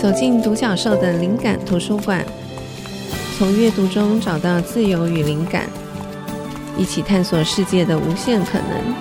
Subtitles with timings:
[0.00, 2.24] 走进独角兽的灵感图书馆，
[3.36, 5.68] 从阅读中找到自由与灵感，
[6.76, 8.94] 一起探索世界的无限可能。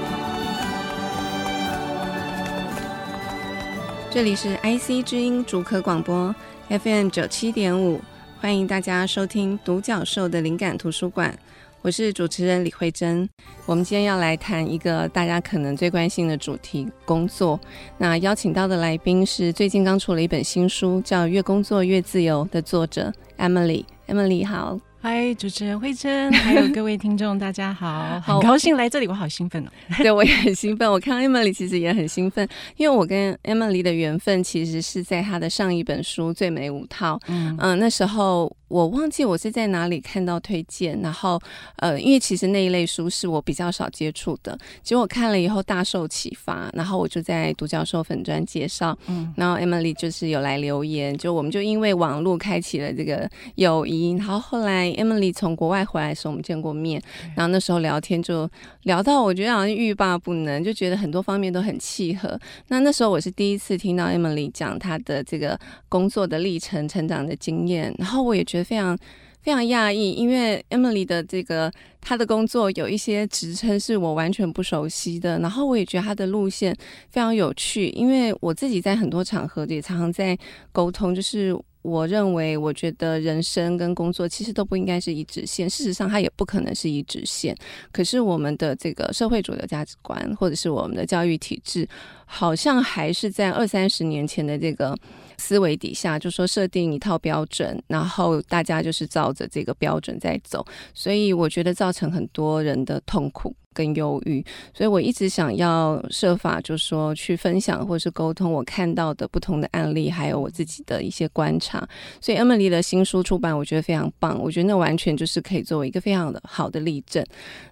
[4.10, 6.34] 这里是 IC 之音竹客广播
[6.70, 8.02] FM 九七点五，
[8.42, 11.38] 欢迎大家收听独角兽的灵感图书馆。
[11.84, 13.28] 我是主持人李慧珍，
[13.66, 17.58] 我们今天要来谈一个大家可能最关心的主题——工作。
[17.98, 23.86] 那邀请到的来宾是最近刚出了一本新书，叫《越工作越自由》的作者 Emily。
[24.08, 24.78] Emily 好。
[25.00, 29.70] 嗨，主持人慧珍， 还有各位听众，大家好，很高兴来这里，我好兴奋哦。
[30.02, 30.92] 对，我也很兴奋。
[30.92, 37.16] 我看到 Emily 其实也很兴奋，因为我跟 Emily 的缘分其实是在她的上一本书《最美五套》。
[37.28, 41.40] 嗯嗯，那时候我忘记我是在哪里看到推荐，然后
[41.78, 54.78] 呃，因为其实那一类书是我比较少接触的，结果我看了以后大受启发，然后我就在独角兽粉专介绍，嗯，然后 Emily 就是有来留言，就我们就因为网络开启了这个友谊，然后后来。
[54.98, 57.00] Emily 从国外回来的时候，我们见过面，
[57.36, 58.50] 然后那时候聊天就
[58.84, 62.40] 聊到，我觉得好像欲罢不能，就觉得很多方面都很契合。
[62.70, 68.98] 那那时候我是第一次听到 Emily 讲她的这个工作的历程、成长的经验，然后我也觉得非常
[69.42, 76.76] 非常讶异，因为 Emily 的这个她的工作有一些职称是我完全不熟悉的，然后我也觉得她的路线
[77.10, 80.38] 非常有趣，因为我自己在很多场合也常常在
[80.72, 81.56] 沟通，就是。
[81.82, 87.56] 我认为，我觉得人生跟工作其实都不应该是一直线，事实上它也不可能是一直线。
[87.92, 91.88] 可是我们的这个社会主流价值观，或者是我们的教育体制，
[92.26, 94.98] 好像还是在二三十年前的这个
[95.38, 103.56] 思维底下，就说设定一套标准，然后大家就是照着这个标准在走，所以我觉得造成很多人的痛苦。
[103.78, 111.88] 更忧郁，所以我一直想要设法，就说去分享或是沟通我看到的不同的案例，还有我自己的一些观察。
[112.20, 114.42] 所以 Emily 的新书出版，我觉得非常棒。
[114.42, 117.24] 我觉得那完全就是可以作为一个非常的好的例证。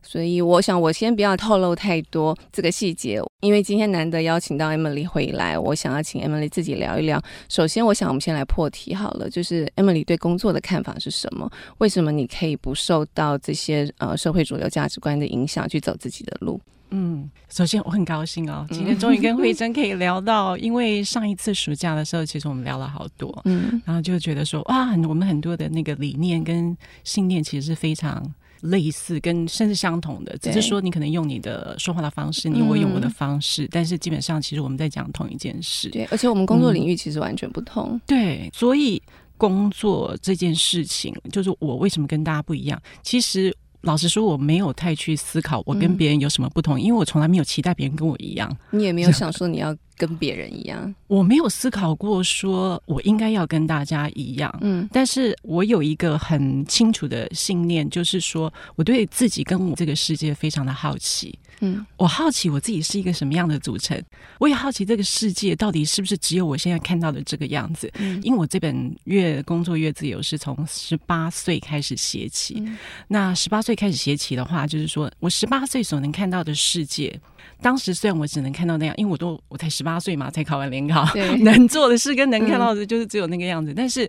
[0.03, 7.21] 所以我想，我先不要透露太多这个细节，因为今天难得邀请到 Emily 回来，我想要请 Emily 自己聊一聊。
[7.49, 11.49] 首先，我想我们先来破题好了，就是 Emily 对工作的看法是什么？
[11.77, 16.59] 为什么你可以不受到这些呃社会主流价值观的影响去走自己的路。
[16.91, 28.33] 嗯，首先我很高兴哦，今天终于跟慧珍可以聊到，因为上一次暑假的时候，其实我们聊了好多，嗯，然后就觉得说，哇，我们很多的那个理念跟信念其实是非常
[28.65, 39.01] 类似，跟甚至相同的，只是说你可能用你的说话的方式，你会用我的方式，但是基本上其实我们在讲同一件事，对，而且我们工作领域其实完全不同，嗯，对，所以
[39.37, 43.55] 工作这件事情，就是我为什么跟大家不一样，其实。
[43.81, 48.51] 老实说，我没有太去思考我跟别人有什么不同，嗯、因为我从来没有期待别人跟我一样。
[48.71, 50.93] 你也没有想说你要跟别人一样。
[51.07, 54.55] 我没有思考过说我应该要跟大家一样。
[54.61, 61.37] 嗯，但是我有一个很清楚的信念，就是说我对自己跟我这个世界非常的好奇。
[61.61, 63.97] 嗯，我好奇我自己是一个什么样的组成，
[64.39, 67.89] 我也好奇这个世界到底是不是只有我现在看到的这个样子。
[67.95, 77.17] 嗯，因为我这本《越工作越自由》是从十八岁开始写起，嗯、那十八岁开始写起的话，就是说我十八岁所能看到的世界，
[77.65, 81.03] 当时虽然我只能看到那样，因为我都我才十八岁嘛，才考完联考，
[81.41, 84.07] 能做的事跟能看到的就是只有那个样子，嗯、但是。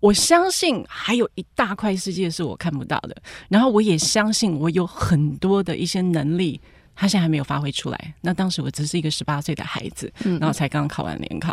[0.00, 3.16] 我相信还有一大块世界是我看不到的，
[3.48, 6.60] 然后我也相信我有很多的一些能力，
[6.94, 8.14] 他现在还没有发挥出来。
[8.20, 11.52] 那当时我只是一个十八岁的孩子，然后才刚考完联考。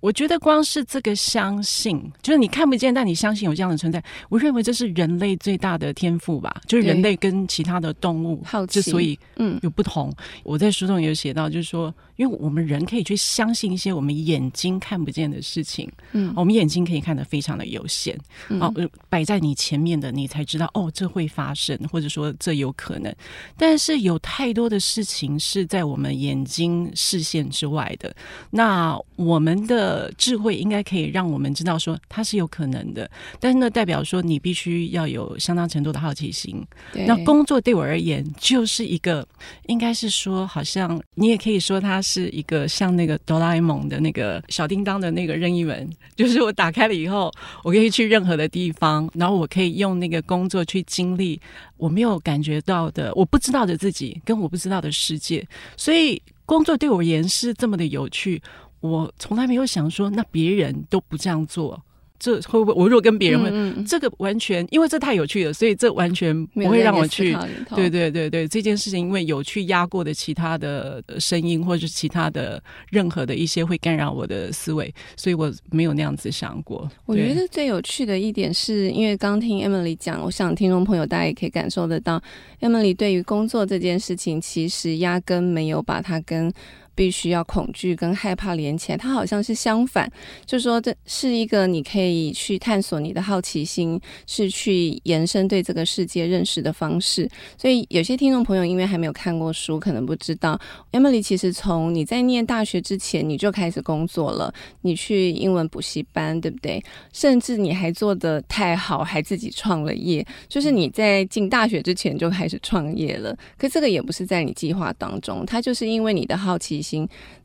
[0.00, 4.02] 我觉得光是这个相信，就是你看不见，但你相信有这样的存在。
[4.28, 10.08] 我认为这是人类最大的天赋吧，就是人类跟其他的动物之所以嗯有不同。
[10.10, 10.14] 嗯、
[10.44, 18.16] 我在书中有写到，就是说，因为我们人可以去相信一些我们眼睛看不见的事情，嗯，我们眼睛可以看得非常的有限，
[18.50, 18.72] 嗯、哦，
[19.08, 23.12] 摆在你前面的，你才知道哦，这会发生，或者说这有可能。
[23.56, 28.14] 但是有太多的事情是在我们眼睛视线之外的，
[28.50, 29.87] 那我们的。
[29.88, 36.62] 呃，智慧应该可以让我们知道说它是有可能的，但是呢，代表说你必须要有相当程度的好奇心。
[37.06, 39.26] 那工作对我而言就是一个，
[39.66, 47.32] 应该是说，好像你也可以说它是一个像那个哆啦 A 梦的那个小叮当的那个任意门，就是我打开了以后，
[47.64, 51.40] 我可以去任何的地方，然后我可以用那个工作去经历
[51.78, 55.42] 我没有感觉到的、我不知道的自己跟我不知道的世界。
[55.78, 58.42] 所以工作对我而言是这么的有趣。
[58.80, 61.82] 我从来没有想说，那别人都不这样做，
[62.18, 62.72] 这会不会？
[62.74, 67.36] 我如果跟别人问，嗯嗯这个完全因为这太有趣了，所以这完全不会让我去。
[67.74, 76.90] 对对对对，这件事情因为有去压过的其他的声音，或者是其他的任何的一些会干扰我的思维，所以我没有那样子想过。
[77.06, 82.20] 我觉得最有趣的一点是因为刚听 Emily 讲，我想听众朋友大家也可以感受得到
[82.60, 86.52] ，Emily 对于工作这件事情，其实压根没有把它跟。
[86.98, 90.10] 必须要恐惧跟害怕连起来，它好像是相反，
[90.44, 97.30] 就说这是一个你可以去探索你的好奇心，是去延伸对这个世界认识的方式。
[97.56, 100.60] 所以有些听众朋友因为还没有看过书，可能不知道
[100.90, 106.82] ，Emily 其实从你在念大学之前你就开始工作了，你去英文补习班，对不对？
[107.12, 113.38] 甚至你还做得太好，还自己创了业，就是你在进大学之前就开始创业了。
[113.56, 116.87] 可这个也不是在你计划当中，它就是因为你的好奇。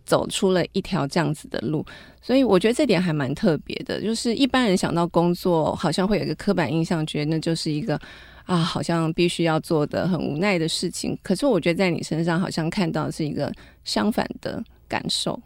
[0.06, 1.86] 走出了一条这样子的路，
[2.22, 4.02] 所以我觉得这点还蛮特别的。
[4.02, 8.00] 就是一般人想到工作，好像会有一个刻板印象，觉得那就是一个
[8.46, 11.18] 啊，好像必须要做的很无奈的事情。
[11.24, 13.52] 可是我觉得在你身上，好像看到是一个
[13.84, 15.40] 相反的感受。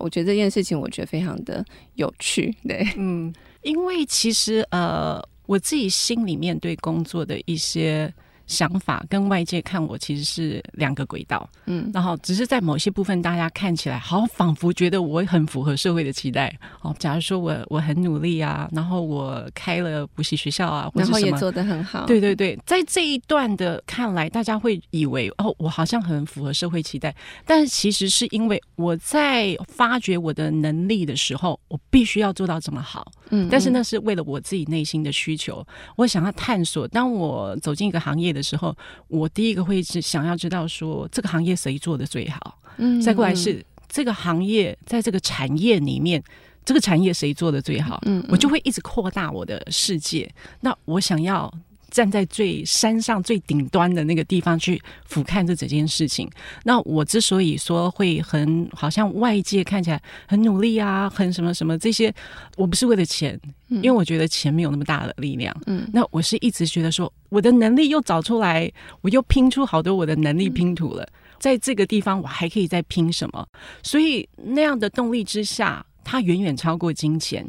[0.00, 2.54] 我觉得这件事情，我觉得非常的有趣。
[2.66, 8.12] 对， 嗯，因为其实呃，我自己心里面对工作的一些。
[8.48, 16.52] 想法跟外界看我其实是两个轨道，嗯，然后只是在某些部分，大家看起来好仿佛觉得我很符合社会的期待。
[16.80, 22.06] 哦，假如说我我很努力啊，然后我开了补习学校啊，或者什么，然后也做得很好。
[22.06, 33.12] 对对对，在这一段的看来，大家会以为哦，我好像很符合社会期待，但是其实是因为我在发掘我的能力的时候，我必须要做到这么好。
[33.30, 35.62] 嗯，但是那是为了我自己内心的需求，
[35.96, 36.88] 我想要探索。
[36.88, 38.74] 当我走进一个行业的的时候，
[39.08, 46.22] 我第一个会是想要知道说这个行业谁做的最好，嗯，再过来是这个行业在这个产业里面，
[46.64, 50.32] 这个产业谁做的最好，嗯，我就会一直扩大我的世界。
[50.60, 51.52] 那我想要。
[51.98, 56.30] 站在最山上最顶端的那个地方去俯瞰这整件事情。
[56.62, 62.14] 那我之所以说会很好像外界看起来很努力啊，很什么什么这些，
[62.56, 63.36] 我不是为了钱，
[63.66, 65.52] 因为我觉得钱没有那么大的力量。
[65.66, 68.70] 嗯，那我是一直觉得说我的能力又找出来，
[69.00, 71.04] 我又拼出好多我的能力拼图了，
[71.40, 73.44] 在这个地方我还可以再拼什么？
[73.82, 77.44] 所以那样的动力之下，它远远超过金钱。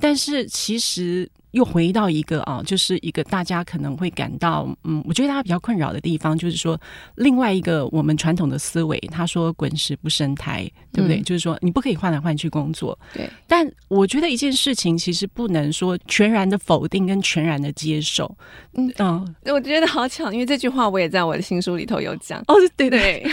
[0.00, 1.28] 但是其实。
[1.58, 6.80] 又回到一个啊，就是一个大家可能会感到，嗯，我觉得大家比较困扰的地方，就是说
[7.16, 11.18] 另外一个我们传统的思维，他说“滚石不生胎”，对不对？
[11.18, 12.96] 嗯、就是说你不可以换来换去工作。
[13.12, 13.28] 对。
[13.48, 18.32] 但我觉得一件事情其实不能说全然的否定跟全然的接受。
[18.74, 22.40] 嗯嗯，我觉得好巧，因为这句话我也在我的新书里头有讲。
[22.46, 23.26] 哦，对对。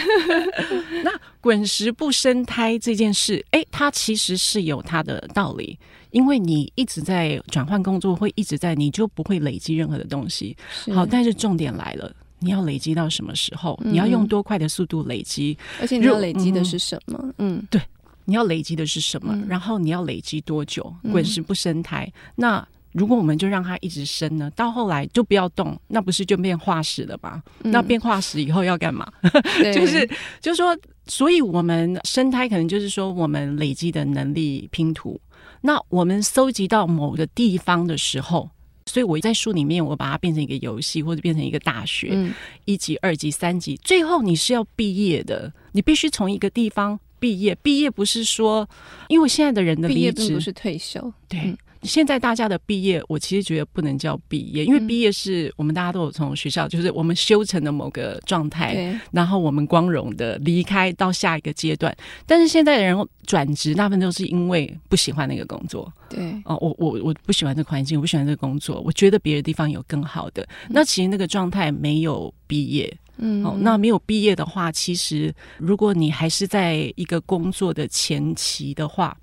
[1.06, 5.77] 那“滚石不生胎”这件事，哎，它其实是有它的道理。
[6.16, 10.56] 因为你一直在转换工作，会一直在，你就不会累积任何的东西。
[10.94, 12.10] 好，但是重点来了，
[12.40, 13.78] 你要累积到什么时候？
[13.84, 15.58] 嗯、你要用多快的速度累积？
[15.82, 17.34] 而且你要累积的是什么？
[17.38, 17.82] 嗯，对，
[18.24, 19.34] 你要累积的是什么？
[19.36, 20.90] 嗯、然后你要累积多久？
[21.12, 22.06] 滚石不生胎。
[22.06, 24.50] 嗯、那如果我们就让它一直生呢？
[24.56, 27.44] 到后来就不要动，那不是就变化石了吗？
[27.66, 29.12] 嗯、那变化石以后要干嘛？
[29.76, 30.10] 就是
[30.40, 30.74] 就是说，
[31.08, 35.20] 所以我们生胎可能就是说我们累积的能力拼图。
[35.66, 38.52] 那我们搜集到某个地方的时候，
[38.86, 42.32] 所以我在书里面我把它变成一个游戏，或者变成一个大学，嗯、
[42.66, 47.56] 一级、二级、三级，最后你是要毕业的，你必须从一个地方毕业。
[47.64, 48.70] 毕业不是说，
[49.08, 51.39] 因为现在的人的毕业并不是退休，对。
[51.39, 61.96] 嗯现在大家的毕业，我其实觉得不能叫毕业，因为毕业是我们大家都有从学校，就是我们修成的某个状态，然后我们光荣的离开到下一个阶段。
[62.25, 65.92] 但是现在的人转职，大部分都是因为不喜欢那个工作。
[66.10, 70.44] 对，哦，我我我不喜欢这个环境，我不喜欢这个工作，我觉得别的地方有更好的。
[70.44, 79.18] 嗯、那其实那个状态没有毕业，嗯，哦，那没有毕业的话，其实如果你还是在一个工作的前期的话，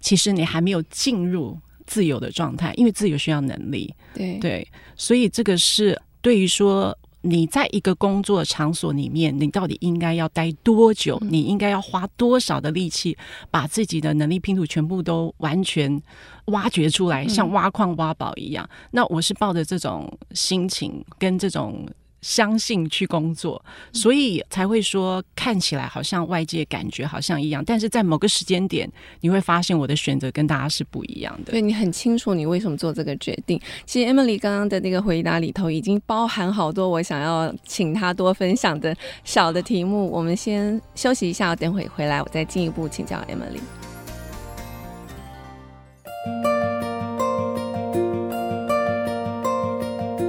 [0.00, 1.58] 其实你还没有进入。
[1.88, 11.18] 自由的状态，因为自由需要能力，对对，所以这个是对于说你在一个工作场所里面，你到底应该要待多久？
[11.22, 13.16] 嗯、你应该要花多少的力气，
[13.50, 16.00] 把自己的能力拼图全部都完全
[16.46, 18.64] 挖掘出来，像挖矿挖宝一样。
[18.70, 21.84] 嗯、那我是抱着这种心情跟这种。
[22.28, 28.86] 相信去工作，所以才会说看起来好像外界感觉好像一样，但是在某个时间点，
[29.22, 31.52] 你会发现我的选择跟大家是不一样的。
[31.52, 33.58] 对，你很清楚你为什么做这个决定。
[33.86, 38.94] 其实 Emily 刚刚的那个回答里头已经包含好多我想要请她多分享的
[39.24, 40.10] 小的题目。
[40.10, 43.87] 我们先休息一下，等会回来我再进一步请教 Emily。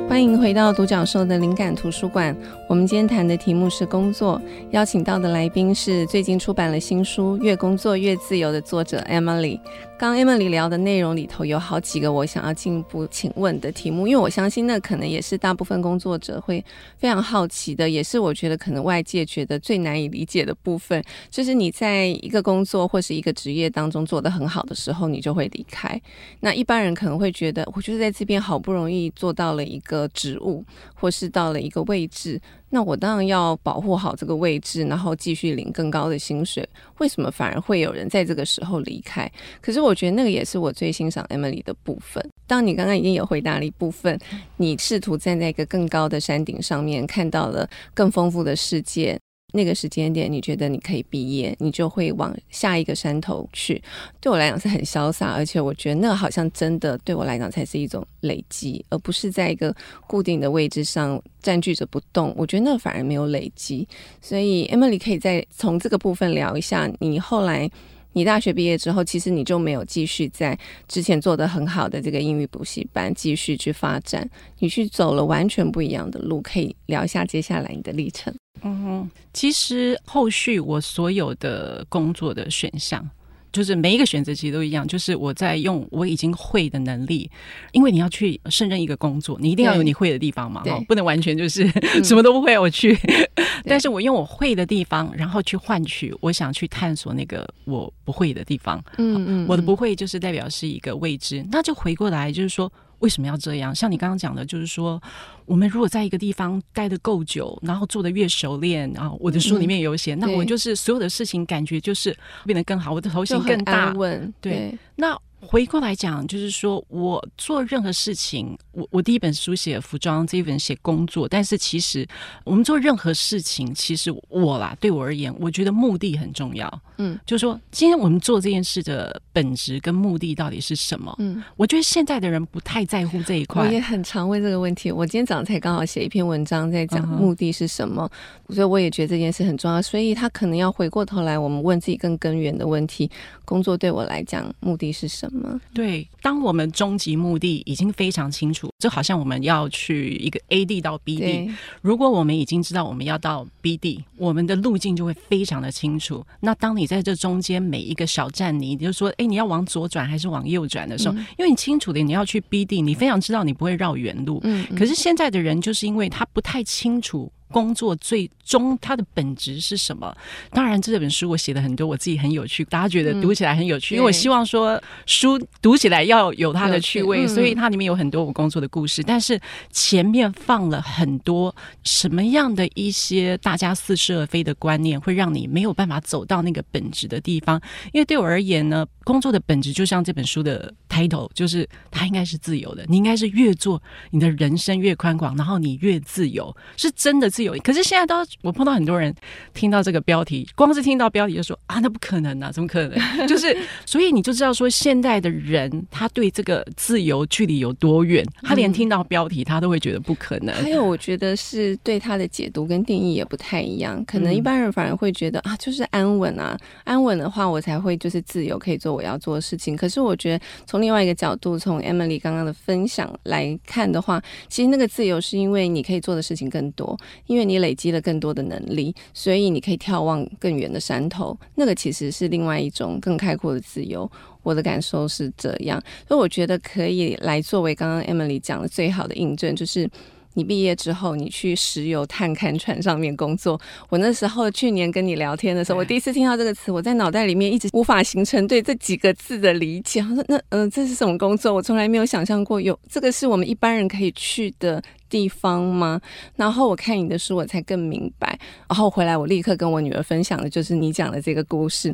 [0.09, 2.35] 欢迎回到独角兽的灵感图书馆。
[2.67, 9.59] 我们今天谈的题目是工作，邀请到的来宾是最近出版了新书《越工作越自由》的作者 Emily。
[9.99, 16.63] 刚 Emily 聊的内容里头有好几个我想要进一步请问的题目，因为我相信那可能也是大部分工作者会
[16.97, 26.01] 非常好奇的，也是我觉得可能外界觉得最难以理解的部分，就是你在一个工作或是一个职业当中做得很好的时候，你就会离开。
[26.39, 29.89] 那一般人可能会觉得，我就是在这边好不容易做到了一个。
[29.89, 30.63] 个职务，
[30.93, 32.39] 或是到了一个位置，
[32.69, 36.67] 那我当然要保护好这个位置，然后继续领更高的薪水。
[36.99, 39.31] 为什么反而会有人在这个时候离开？
[39.61, 42.23] 可是我觉得那个也是我最欣赏 Emily 的部分。
[42.45, 44.19] 当你刚刚已经有回答了一部分，
[44.57, 49.19] 你试图站在一个更高的山顶上面，看到了更丰富的世界。
[49.51, 53.81] 那个时间点，你觉得你可以毕业，你就会往下一个山头去。
[54.19, 59.75] 对我来讲是很潇洒，而且我觉得那好像真的对我来讲才是一种累积，而不是在一个
[60.07, 62.33] 固定的位置上占据着不动。
[62.37, 63.87] 我觉得那反而没有累积。
[64.21, 67.69] 所以 Emily 可以再从这个部分聊一下，你后来
[68.13, 76.41] 你大学毕业之后，其实你就没有继续在之前做的很好的这个英语补习班继续去发展，你去走了完全不一样的路。
[76.41, 78.33] 可以聊一下接下来你的历程。
[78.61, 83.07] 嗯哼，其实后续我所有的工作的选项，
[83.51, 87.29] 就是每一个选择其实都一样，就是我在用我已经会的能力，
[87.71, 91.67] 因为你要去胜任一个工作，你一定要有你会的地方嘛，哈，不能完全就是
[92.03, 92.97] 什么都不会我去，
[93.35, 102.71] 嗯、但是我用我会的地方，然后去换取我想去探索那个我不会的地方，嗯嗯，嗯，我的不会就是代表是一个未知，那就回过来就是说。
[102.99, 103.73] 为什么要这样？
[103.73, 105.01] 像你刚刚讲的，就是说，
[105.45, 112.15] 我们如果在一个地方待得够久，然后做的越熟练，然后我的书里面有写，嗯、那我就是所有的事情感觉就是
[112.45, 113.91] 变得更好，我的头型更大。
[113.93, 115.17] 对，对，那。
[115.41, 122.07] 回过来讲，就是说我做任何事情，我我第一本书写服装，这一本写工作，但是其实
[122.43, 126.81] 我们做任何事情，其实我啦，对我而言，我觉得目的很重要。
[126.97, 131.15] 嗯，就是说今天我们做这件事的本质跟目的到底是什么？
[131.19, 133.65] 嗯，我觉得现在的人不太在乎这一块。
[133.65, 134.91] 我也很常问这个问题。
[134.91, 138.09] 我今天早上才刚好写一篇文章，在讲目的是什么，
[138.49, 139.81] 嗯，所以我也觉得这件事很重要。
[139.81, 143.09] 所以他可能要回过头来，我们问自己更根源的问题：
[143.45, 145.28] 工作对我来讲，目的是什么？
[145.73, 151.51] 对，当我们终极目的已经非常清楚，就好像我们要去一个 A 地到 B 地。
[151.81, 156.25] 如果我们已经知道我们要到 B 地，我们的路径就会非常的清楚。
[156.39, 164.39] 那当你在这中间每一个小站，你就说，哎，你要往左转还是往右转的时候，嗯、因为你清楚的你要去 B 地，你非常知道你不会绕远路。
[164.43, 167.31] 嗯，可是现在的人就是因为他不太清楚。
[167.51, 170.15] 工作最终它的本质是什么？
[170.51, 179.01] 当然，这本书我写的很多，我自己很有趣，大家觉得读起来很有趣，嗯、因为我希望说书读起来要有它的趣味，所以它里面有很多我工作的故事。
[179.01, 179.39] 但是
[179.71, 187.59] 前面放了很多什么样的一些大家似是而非的观念，会让你没有办法走到那个本质的地方。
[187.93, 192.85] 因为对我而言呢，工作的本质就像这本书的 title，就是它应该是自由的。
[192.87, 197.29] 你应该是越做你的人生越宽广，然后你越自由，是真的。
[197.39, 199.15] 自由，可是现在都我碰到很多人
[199.53, 202.99] 听到这个标题，光是听到标题就说啊，那不可能啊，怎么可能？
[203.29, 210.53] 就是所以你就知道说，现代的人他对这个自由距离有多远，他连听到标题他都会觉得不可能。
[210.55, 214.03] 还有，我觉得是对他的解读跟定义也不太一样。
[214.03, 219.77] 可能一般人反而会觉得啊，就是安稳啊，安稳的话我才会就是自由，可以做我要做的事情。
[219.77, 226.97] 可是我觉得从另外一个角度，从 Emily 刚刚的分享来看的话，其实那个自由是因为你可以做的事情更多。
[227.29, 231.37] 因为你累积了更多的能力，所以你可以眺望更远的山头。
[231.53, 234.09] 那个其实是另外一种更开阔的自由。
[234.41, 239.87] 我的感受是这样，所以我觉得可以来作为刚刚 Emily 讲的最好的印证，就是
[240.35, 243.59] 你毕业之后，你去石油探勘船上面工作。
[243.89, 250.01] 我那时候去年跟你聊天的时候，我第一次听到这个词，我在脑袋里面一直无法形成对这几个字的理解。
[250.01, 251.53] 我说那嗯、呃，这是什么工作？
[251.53, 254.81] 我从来没有想象过有这个是我们一般人可以去的。
[255.09, 255.99] 地方吗？
[256.35, 258.39] 然后我看你的书，我才更明白。
[258.69, 261.91] 然后回来，我立刻跟我女儿分享的就是你讲的这个故事。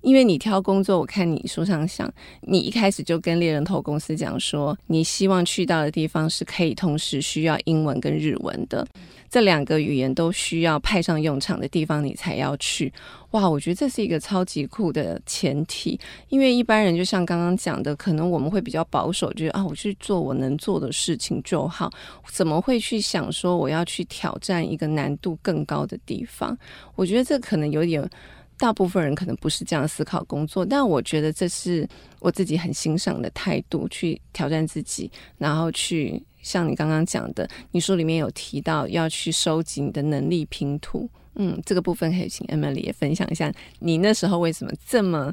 [0.00, 2.10] 因为你挑工作，我看你书上想，
[2.42, 8.86] 你一开始就跟猎人头公司讲说，你希望去到的地方是可以同时需要英文跟日文的。
[9.30, 12.90] 这两个语言都需要派上用场的地方，你才要去。
[13.32, 16.00] 哇，我觉得这是一个超级酷的前提。
[16.30, 21.92] 因为一般人就像刚刚讲的，可能我们会比较保守，觉得啊，我去做我能做的事情就好，
[22.30, 26.56] 怎么会去想说我要去挑战一个难度更高的地方？
[26.94, 28.08] 我觉得这可能有点
[28.58, 31.88] 大部分人可能不是这样思考工作，但我觉得这是
[32.18, 41.08] 我自己很欣赏的态度，去挑战自己，然后去像你刚刚讲的，你书里面有提到要去收集你的能力拼图。
[41.40, 45.32] 嗯，这个部分可以请 Emily 也分享一下，你那时候为什么这么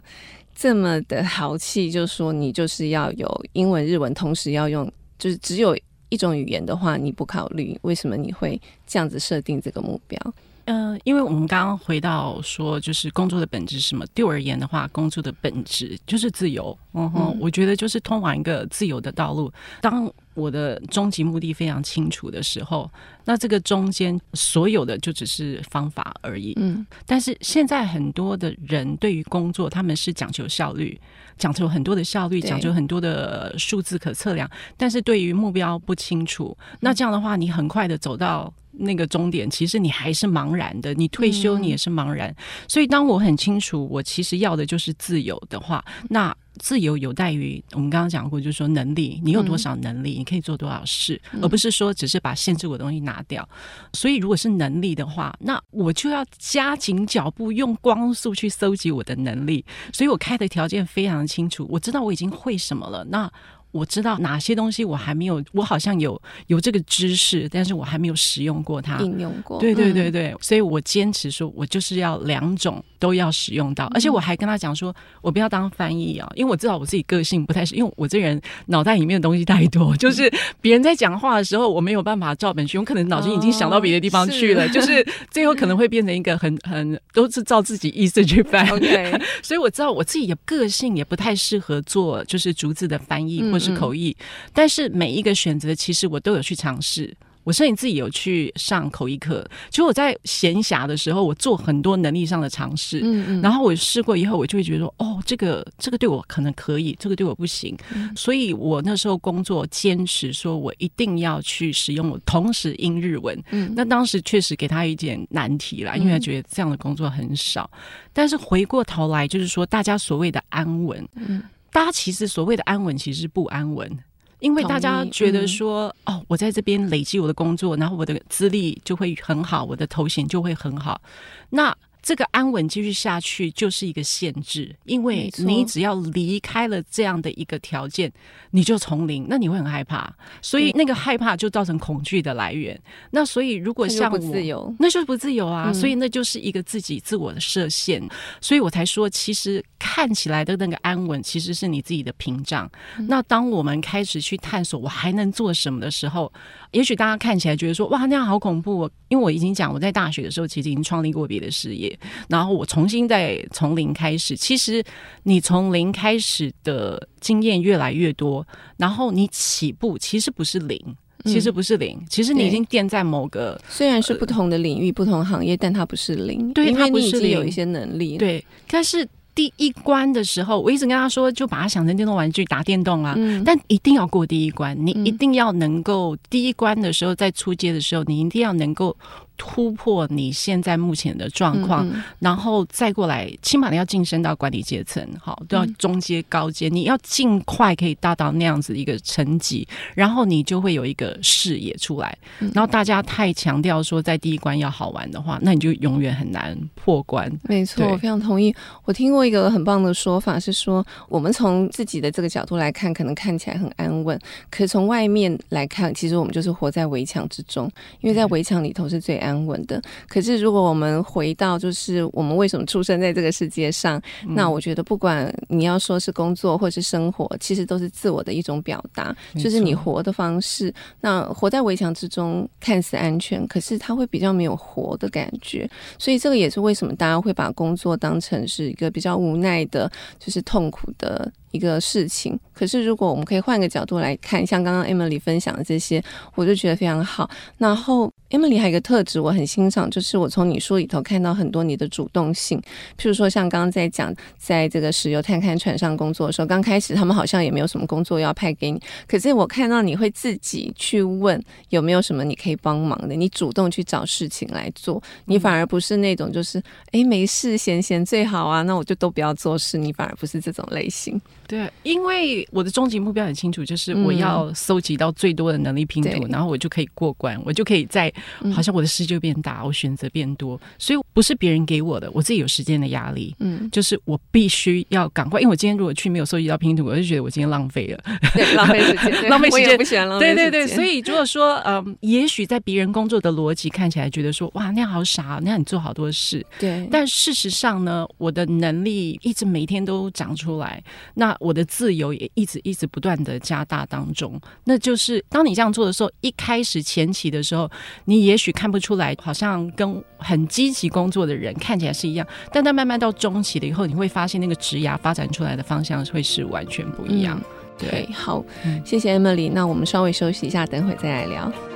[0.53, 1.89] 这么的豪气？
[1.89, 5.75] 就是说你就是要有英文、日文，同时要用，就是只有
[6.10, 10.20] 一种语言的话，你不考虑，为什么你会这样子设定这个目标？
[10.66, 14.06] 嗯、呃，因为我们刚刚回到说，就是工作的本质是什么？
[14.14, 16.78] 对我而言的话，工作的本质就是自由。
[16.94, 19.52] 嗯哼，嗯，我觉得就是通往一个自由的道路。
[19.82, 22.89] 当我的终极目的非常清楚的时候，
[23.24, 26.54] 那这个中间所有的就只是方法而已。
[26.58, 31.00] 嗯，但是现在很多的人对于工作，他们是讲求效率，
[31.38, 36.56] 讲求很多的效率，讲求很多的数字可测量，但是对于目标不清楚。
[36.82, 38.54] 那这样的话，你很快的走到。
[38.77, 40.94] 那个终点，其实你还是茫然的。
[40.96, 42.27] 你退休，你也是茫然。
[42.27, 42.36] 嗯、
[42.68, 53.48] 所以，当我很清楚，我其实要的就是自由的话，那自由有待于我们刚刚讲过，就是说能力，你有多少能力，嗯、你可以做多少事，而不是说只是把限制我的东西拿掉。
[53.94, 59.64] 所以，如果是能力的话，那我就要加紧脚步，用光速去搜集我的能力。
[59.94, 63.04] 所以我开的条件非常清楚，我知道我已经会什么了。
[63.06, 63.32] 那
[63.72, 69.60] 我知道哪些东西我还没有，我好像有有这个知识，但是我还没有使用过它，应用过。
[69.60, 80.32] 对对对对，嗯、所以我坚持说，我就是要两种都要使用到，而且我还跟他讲说，我不要当翻译啊，因为我知道我自己个性不太是，因为我这人脑袋里面的东西太多， 就是
[80.62, 88.66] 别人在讲话的时候，我没有办法照本宣，我可能脑筋已经想到别的地方去了，哦、是就是最后可能会变成一个很 很都是照自己意思去翻。
[88.68, 93.66] Okay 所以我知道我自己的个性也不太适合做就是逐字的翻译或是。
[93.66, 94.16] 是口译，
[94.54, 97.12] 但是每一个选择，其实我都有去尝试。
[97.46, 103.00] 我甚至自己有去上口译课，其实我在闲暇的时候，我做很多能力上的尝试。
[103.02, 107.78] 嗯嗯，然后我试过以后，我就会觉得说，哦，这个这个对我可能可以，这个对我不行。
[107.94, 113.42] 嗯、所以我那时候工作坚持说，我一定要去使用我同时英日文。
[113.52, 117.70] 嗯，那当时确实给他一点难题啦，因为他觉得这样的工作很少。
[117.74, 117.80] 嗯、
[118.12, 121.08] 但是回过头来，就是说大家所谓的安稳。
[121.16, 121.44] 嗯。
[121.72, 124.00] 大家其实所谓的安稳，其实是不安稳，
[124.39, 131.01] 因为大家觉得说，嗯、哦，我在这边累积我的工作，然后我的资历就会很好，我的头衔就会很好，
[131.50, 131.75] 那。
[132.05, 138.13] 这个安稳继续下去就是一个限制，因为你只要离开了这样的一个条件，
[138.51, 142.79] 你就从零，那你会很害怕，所以那个害怕就造成恐惧的来源。
[143.09, 148.07] 那所以如果像我，不自由，那就是不自由啊，所以那就是一个自己自我的设限，
[148.39, 152.70] 所以我才说，其实看起来的那个安稳，其实是你自己的屏障。
[153.07, 156.31] 那当我们开始去探索我还能做什么的时候，
[156.70, 158.81] 也许大家看起来觉得说，哇，那样好恐怖。
[158.81, 161.95] 哦因为我已经讲，我在大学的时候其实已经创立过别的事业。
[162.27, 164.84] 然后我重新再从零开始，其实
[165.24, 168.46] 你从零开始的经验越来越多，
[168.77, 170.79] 然后你起步其实不是零，
[171.25, 179.08] 其实不是零，嗯、其实你已经垫在某个虽然是不同的领域、呃、不同行业，但它不是零，对，因为你已经有一些能力，对，但是。
[179.36, 183.16] 第一关的时候，我一直跟他说，就把它想成电动玩具，打电动啊。
[183.18, 188.96] 嗯、但一定要过第一关，你一定要能够第一关的时候，在出街的时候，你一定要能够。
[189.38, 202.18] 突破你现在目前的状况，嗯嗯，然后再过来，起码你要晋升到管理阶层，好，都要中阶、高阶，你要尽快可以达到那样子一个层级，然后你就会有一个视野出来。
[202.54, 207.30] 然后大家太强调说在第一关要好玩的话，那你就永远很难破关。
[207.44, 208.56] 没错，我非常同意。
[208.86, 214.18] 我听过一个很棒的说法是说，我们从自己的这个角度来看，可能看起来很安稳，
[214.50, 217.70] 可是从外面来看，其实我们就是活在围墙之中，
[218.00, 219.25] 因为在围墙里头是最安。
[219.25, 224.01] 安稳的，可是如果我们回到，就是我们为什么出生在这个世界上？
[224.24, 230.74] 嗯、那我觉得，不管你要说是工作或是生活，其实都是自我的一种表达，就是你活的方式。
[231.01, 235.68] 那活在围墙之中，看似安全，可是它会比较没有活的感觉。
[235.98, 241.31] 所以这个也是为什么大家会把工作当成是一个比较无奈的，就是痛苦的。
[241.55, 246.03] 一个事情，可是如果我们可以换个角度来看，像刚刚 Emily 分享的这些，
[246.35, 247.29] 我就觉得非常好。
[247.57, 252.59] 然后 Emily 还有一个特质我很欣赏，就是我从你书里头看到很多你的主动性。
[252.98, 271.22] 譬如说，像刚刚在讲，在这个石油探勘船上工作的时候，刚开始他们好像也没有什么工作要派给你，可是我看到你会自己去问有没有什么你可以帮忙的，你主动去找事情来做，你反而不是那种就是哎没事闲闲最好啊，那我就都不要做事，你反而不是这种类型。
[271.48, 278.12] 对，因为我的终极目标很清楚，就是我要搜集到最多的能力拼图，嗯、然后我就可以过关，我就可以在
[278.53, 288.03] 好像我的世界变大，我选择变多，所以不是别人给我的，我自己有时间的压力，嗯，就是我必须要赶快，因为我今天如果去没有搜集到拼图，我就觉得我今天浪费了，
[288.34, 307.70] 对， 浪费时间，浪费时间，不喜欢浪费对对对，所以如果说，嗯，也许在别人工作的逻辑看起来觉得说，哇，那样好傻，那样你做好多事，对，但事实上呢，我的能力一直每天都长出来，那我的自由也一直一直不断的加大当中，那就是当你这样做的时候，一开始前期的时候，
[308.06, 317.40] 你也许看不出来，好像跟很积极工作的人看起来是一样，但但慢慢到中期了以后，你会发现那个职涯发展出来的方向会是完全不一样。
[317.40, 321.75] 嗯、对，好，嗯、谢谢 Emily，那我们稍微休息一下，等会再来聊。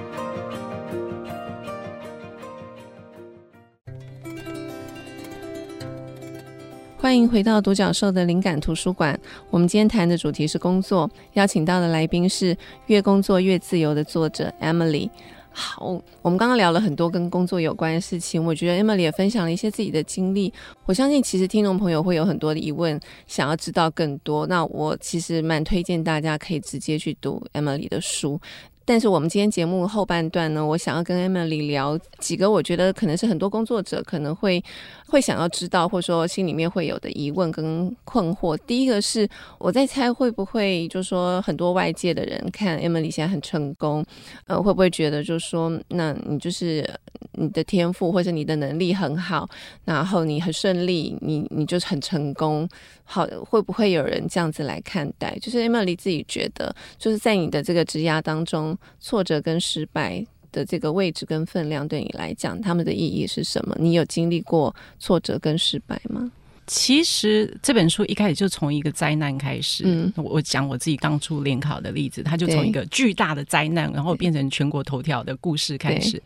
[7.01, 9.17] 欢迎回到独角兽的灵感图书馆。
[9.49, 12.53] 我们今天谈的主题是工作，邀请到的来宾是
[12.87, 15.09] 《越工作越自由》的作者 Emily。
[15.49, 20.53] 好，我们刚刚聊了很多跟工作有关的事情，我觉得 Emily 也分享了一些自己的经历。
[20.85, 24.45] 我相信其实听众朋友会有很多的疑问，想要知道更多。
[24.47, 28.37] 那我其实蛮推荐大家可以直接去读 Emily 的书。
[28.89, 34.63] 但是我们今天节目后半段呢，我想要跟 Emily 聊几个我觉得可能是很多工作者可能会
[35.05, 38.57] 会想要知道，或者说心里面会有的疑问跟困惑。
[38.65, 44.03] 第一个是我在猜会不会就是说很多外界的人看 Emily 现在很成功，
[44.47, 46.83] 呃，会不会觉得就是说，那你就是
[47.39, 49.49] 你的天赋或者你的能力很好，
[49.85, 52.67] 然后你很顺利，你你就是很成功。
[53.05, 55.35] 好，会不会有人这样子来看待？
[55.39, 63.75] 就是 Emily 自己觉得，就是在你的这个职涯当中，挫折跟失败的这个位置跟分量，对你来讲，他们的意义是什么？
[63.79, 66.31] 你有经历过挫折跟失败吗？
[66.69, 69.83] 其实这本书一开始就从一个灾难开始。
[69.87, 76.21] 嗯，我讲我自己当初联考的例子，它就从一个巨大的灾难，然后变成全国头条的故事开始。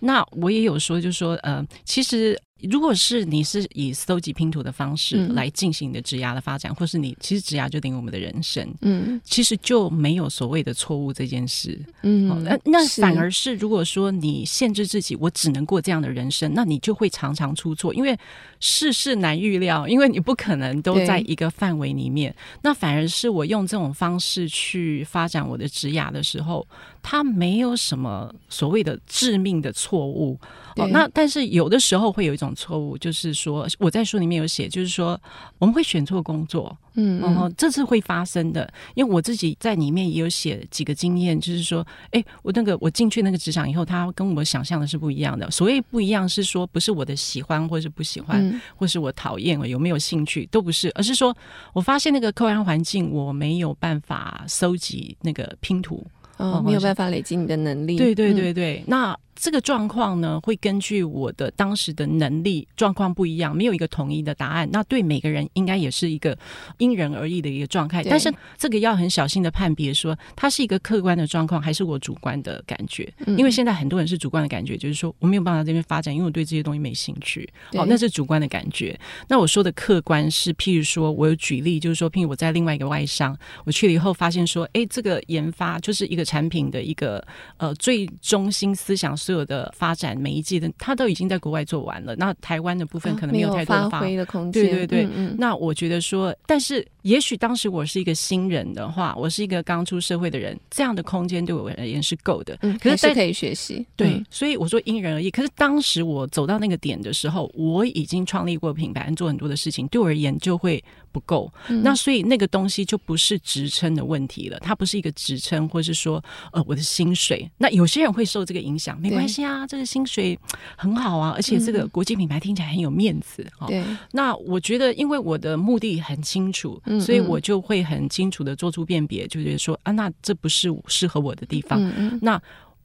[0.00, 2.38] 那我也有说，就是说，呃，其实。
[2.70, 18.16] 如果是你是以搜集拼图的方式来进行你的职涯的发展，嗯、或是你其实职涯就等于我们的人生，嗯，其实就没有所谓的错误这件事，嗯，那、哦、那反而是如果说你限制自己，我只能过这样的人生，那你就会常常出错，因为
[18.60, 22.34] 事事难预料，因为你不可能都在一个范围里面。
[22.62, 26.66] 那反而是我用这种方式去发展我的职涯的时候，
[27.04, 30.40] 它没有什么所谓的致命的错误。
[30.76, 35.20] 哦，那但是有的时候会有一种错误，就是说我在书里面有写，就是说
[35.58, 38.68] 我们会选错工作，嗯，嗯，嗯，这是会发生的。
[38.94, 45.48] 因为我自己在里面也有写几个经验，就是说，哎，我那个我进去那个职场以后，他跟我想象的是不一样的。
[45.48, 51.36] 所谓不一样，是说不是我的喜欢或是不喜欢，嗯、或是我讨厌有没有兴趣，都不是，而是说
[51.72, 56.04] 我发现那个客观环境我没有办法收集那个拼图，
[56.38, 57.96] 哦，没有办法累积你的能力。
[57.96, 59.18] 对对对对，嗯、那。
[59.34, 64.68] 这个状况呢，会根据我的当时的能力状况不一样，没有一个统一的答案。
[64.72, 66.36] 那对每个人应该也是一个
[66.78, 68.02] 因人而异的一个状态。
[68.04, 73.12] 但是这个要很小心的判别，说它是一个客观的状况，还是我主观的感觉。
[73.26, 77.48] 嗯、因为现在很多人是主观的感觉，就是说我没有办法在这边发展，因为我对这些东西没兴趣。
[77.70, 78.98] 对哦，那是主观的感觉。
[79.28, 87.24] 那我说的客观是，譬如说我有举例，就是说，譬如我在另外一个外商，我去了以后发现说，哎，这个研发就是一个产品的一个
[87.56, 89.34] 呃最中心思想是。
[89.44, 92.16] 的发展每一季的，他都已经在国外做完了。
[92.16, 94.64] 那台湾的部分可能没有太多的发挥的空间。
[94.64, 102.56] 对对对，嗯嗯，那我觉得说，但是也许当时我是一个新人的话，我是一个刚出社会的人，这样的空间对我而言是够的。
[102.62, 103.84] 嗯，可是，是可以学习。
[103.96, 105.30] 对，所以我说因人而异。
[105.30, 110.82] 可是当时我走到那个点的时候，我已经创立过品牌，做很多的事情，对我而言就会
[111.14, 111.48] 不够。
[111.68, 116.22] 嗯，那所以那个东西就不是职称的问题了，它不是一个职称，或是说
[116.52, 117.48] 呃我的薪水。
[117.56, 119.44] 那有些人会受这个影响，没关系。
[119.44, 120.36] 啊，这个薪水
[120.76, 123.68] 很好啊，而且这个国际品牌听起来很有面子啊。
[123.68, 131.80] 对，那我觉得，因为我的目的很清楚，所以我就会很清楚的做出辨别，就觉得说啊，那这不是适合我的地方。
[132.20, 132.40] 那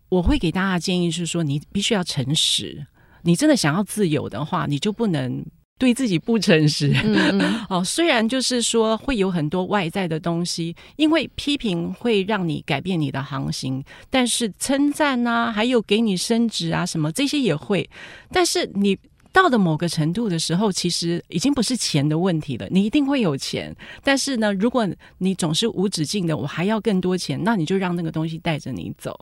[0.10, 2.86] 我会给大家建议是说，你必须要诚实。
[3.24, 5.44] 你真的想要自由的话，你就不能。
[5.80, 7.66] 对自己不诚实，嗯嗯。
[7.70, 17.90] 哦，虽然就是说会有很多外在的东西，因为批评会让你改变你的航行，但是称赞啊，还有给你升职啊什么这些也会，
[18.32, 18.96] 但是你
[19.32, 22.68] 到了某个程度的时候，其实已经不是钱的问题了。
[22.72, 24.88] 你一定会有钱，但是呢，如果
[25.20, 29.18] 你总是无止境的，我还要更多钱，那你就让那个东西带着你走。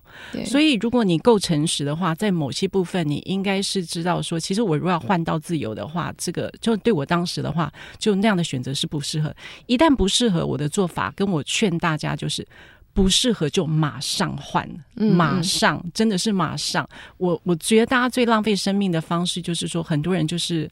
[0.46, 9.36] 所以，如果你够诚实的话，在某些部分，你应该是知道说，其实我如果要换到自由的话，这个就对我当时的话，就那样的选择是不适合。
[9.66, 12.48] 一旦不适合我的做法，跟我劝大家就是。
[12.98, 16.90] 不适合就马上换，马上真的是马上。
[17.18, 20.68] 我我觉得大家最浪费生命的方式就是说，很多人就是。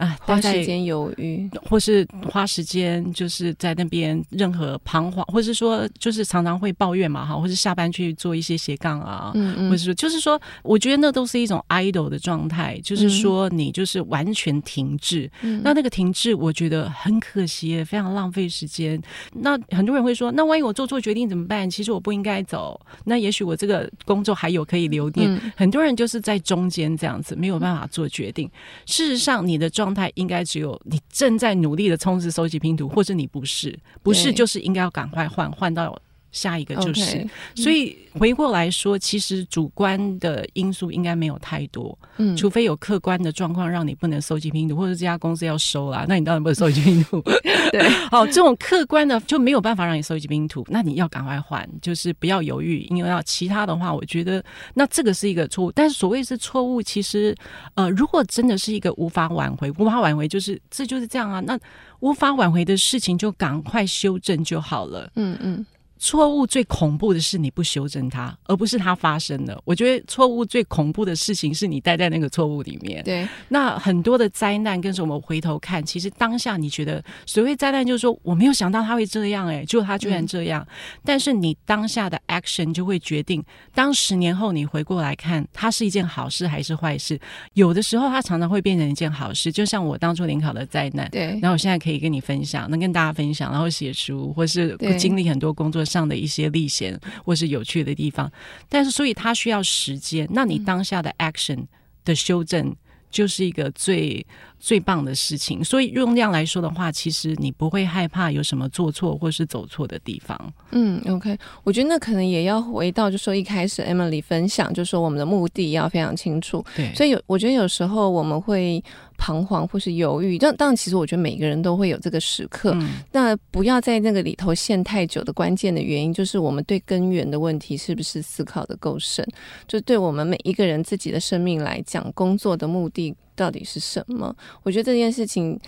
[0.00, 18.98] 啊，花时间犹豫，或是花时间就是在那边任何彷徨，或是说就是常常会抱怨嘛，哈，或是下班去做一些斜杠啊，嗯嗯，或是说就是说，我觉得那都是一种 idle 的状态，就是说你就是完全停滞，嗯，那那个停滞，我觉得很可惜，非常浪费时间。
[19.34, 21.68] 那很多人会说，那万一我做错决定怎么办？
[21.70, 25.30] 其实我不应该走，那也许我这个工作还有可以留念。
[25.30, 28.50] 嗯，很多人就是在中间这样子，没有办法做决定。
[28.86, 36.00] 事实上，你的状状态应该只有你正在努力的充实收集拼图，或者你不是，不是就是应该要赶快换换到。
[36.32, 47.22] 下一个就是，okay, 所以回过来说，其实主观的因素应该没有太多，嗯，除非有客观的状况让你不能收集拼图，或者这家公司要收啦，那你当然不能收集拼图。
[47.70, 54.42] 对，好，这种客观的就没有办法让你收集拼图，那你要赶快换，就是不要犹豫，因为要其他的话，我觉得
[54.74, 55.72] 那这个是一个错误。
[55.72, 57.34] 但是所谓是错误，其实
[57.74, 61.40] 呃，如果真的是一个无法挽回，无法挽回，就是这就是这样啊。
[61.40, 61.58] 那
[62.00, 65.10] 无法挽回的事情，就赶快修正就好了。
[65.14, 65.64] 嗯嗯。
[66.00, 69.60] 错误最恐怖的是你不修正它，而不是它发生了。
[69.66, 73.04] 我觉得错误最恐怖的事情是你待在那个错误里面。
[73.04, 80.66] 对，那很多的灾难，跟着我们回头看，其实当下你觉得所谓灾难，就是说我没有想到他会这样，哎，就他居然这样。
[80.66, 81.00] 嗯。
[81.04, 87.20] 但是你当下的 action 就会决定，当十年后你回过来看，它是一件好事还是坏事。
[87.52, 91.06] 有的时候它常常会变成一件好事，就像我当初联考的灾难。
[91.10, 98.30] 对，然后我现在可以跟你分享，能跟大家分享，然后写书，或是经历很多工作上的一些历险或是有趣的地方，
[98.68, 100.28] 但是所以它需要时间。
[100.30, 101.66] 那你当下的 action
[102.04, 102.74] 的修正
[103.10, 104.24] 就是一个最
[104.60, 105.64] 最棒的事情。
[105.64, 110.52] 所以用量来说的话，其实你不会害怕有什么做错或是走错的地方。
[110.70, 116.64] 嗯，OK，我觉得那可能也要回到，就说一开始 Emily 分享，就说我们的目的要非常清楚。
[116.76, 118.82] 对，所以有我觉得有时候我们会。
[119.20, 122.72] 彷徨或是犹豫，但当然，其实我觉得每个人都会有这个时刻。
[122.76, 129.22] 嗯、那不要在那个里头陷太久的关键的原因，就是我们对根源的问题是不是思考的够深？
[129.68, 134.34] 就对我们每一个人自己的生命来讲，工作的目的到底是什么？
[134.62, 135.60] 我觉得这件事情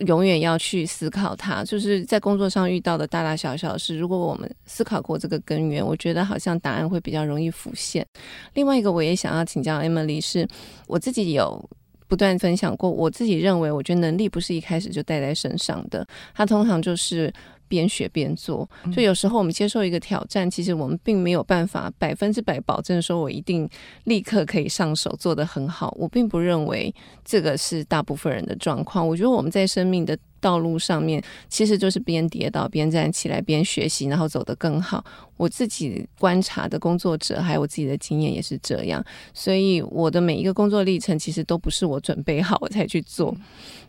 [0.00, 1.62] 永远要去思考它。
[1.62, 8.04] 就是在工作上遇到的大大小小事，如果我们思考过这个根源，我觉得好像答案会比较容易浮现。
[8.54, 10.48] 另外一个，我也想要请教 Emily，是
[10.88, 11.70] 我自己有。
[12.08, 17.32] 不断分享过，我自己认为，我觉得能力不是一开始就带在身上的，它通常就是
[17.68, 18.68] 边学边做。
[18.92, 23.68] 就有时候我们接受一个挑战，其实我们并没有办法百分之百保证说我一定
[24.04, 25.94] 立刻可以上手做得很好。
[25.98, 26.92] 我并不认为
[27.24, 29.06] 这个是大部分人的状况。
[29.06, 35.04] 我觉得我们在生命的道路上面，其实就是边跌倒边站起来，边学习，然后走得更好。
[35.36, 39.04] 我自己观察的工作者，还有我自己的经验也是这样。
[39.32, 43.36] 所以我的每一个工作历程，其实都不是我准备好我才去做。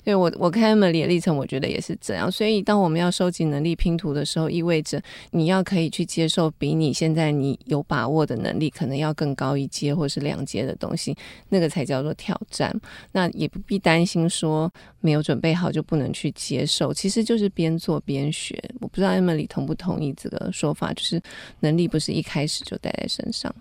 [0.04, 2.32] 所以我我看 Emily 的历程，我觉得也是这样。
[2.32, 11.16] 所以当我们要收集能力拼图的时候，意味着你要可以去接受比你现在你有把握的能力，可能要更高一阶或是两阶的东西，
[11.50, 12.74] 那个才叫做挑战。
[13.12, 18.62] 那也不必担心说没有准备好就不能去接受，其实就是边做边学。
[18.82, 21.22] 我不知道 Emily 同不同意这个说法，就是
[21.60, 23.54] 能力不是一开始就带在身上。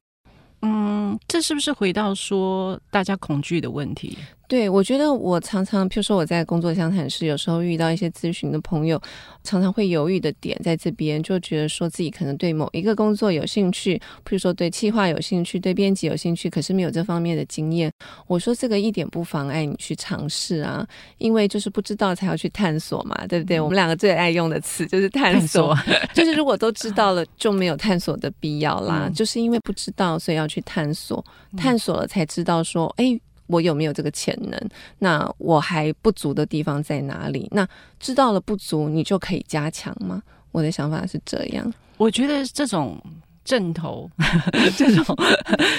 [0.63, 4.19] 嗯，这是不是回到说大家恐惧的问题？
[4.49, 8.99] 对，我觉得我常常，譬如说我在工作相谈室，有时候遇到一些咨询的朋友，
[9.45, 17.93] 常常会犹豫的点在这边，就觉得说自己可能对某一个工作有兴趣，譬如说对企划有兴趣，对编辑有兴趣，可是没有这方面的经验。
[18.27, 20.87] 我说这个一点不妨碍你去尝试啊，
[21.19, 23.61] 因为就是不知道才要去探索嘛，对不对？
[23.61, 25.77] 我们两个最爱用的词就是探索，
[26.15, 29.09] 就是如果都知道了，就没有探索的必要啦。
[29.09, 31.23] 嗯、就是因为不知道，所以要去探索，
[31.55, 33.21] 探索了才知道说，哎。
[33.49, 34.59] 我有没有这个潜能？
[35.01, 37.49] 那我还不足的地方在哪里？
[37.51, 37.67] 那
[37.99, 40.23] 知道了不足，你就可以加强吗？
[40.53, 41.73] 我的想法是这样。
[41.97, 42.99] 我觉得这种
[43.45, 44.11] 阵头，
[44.77, 45.05] 这种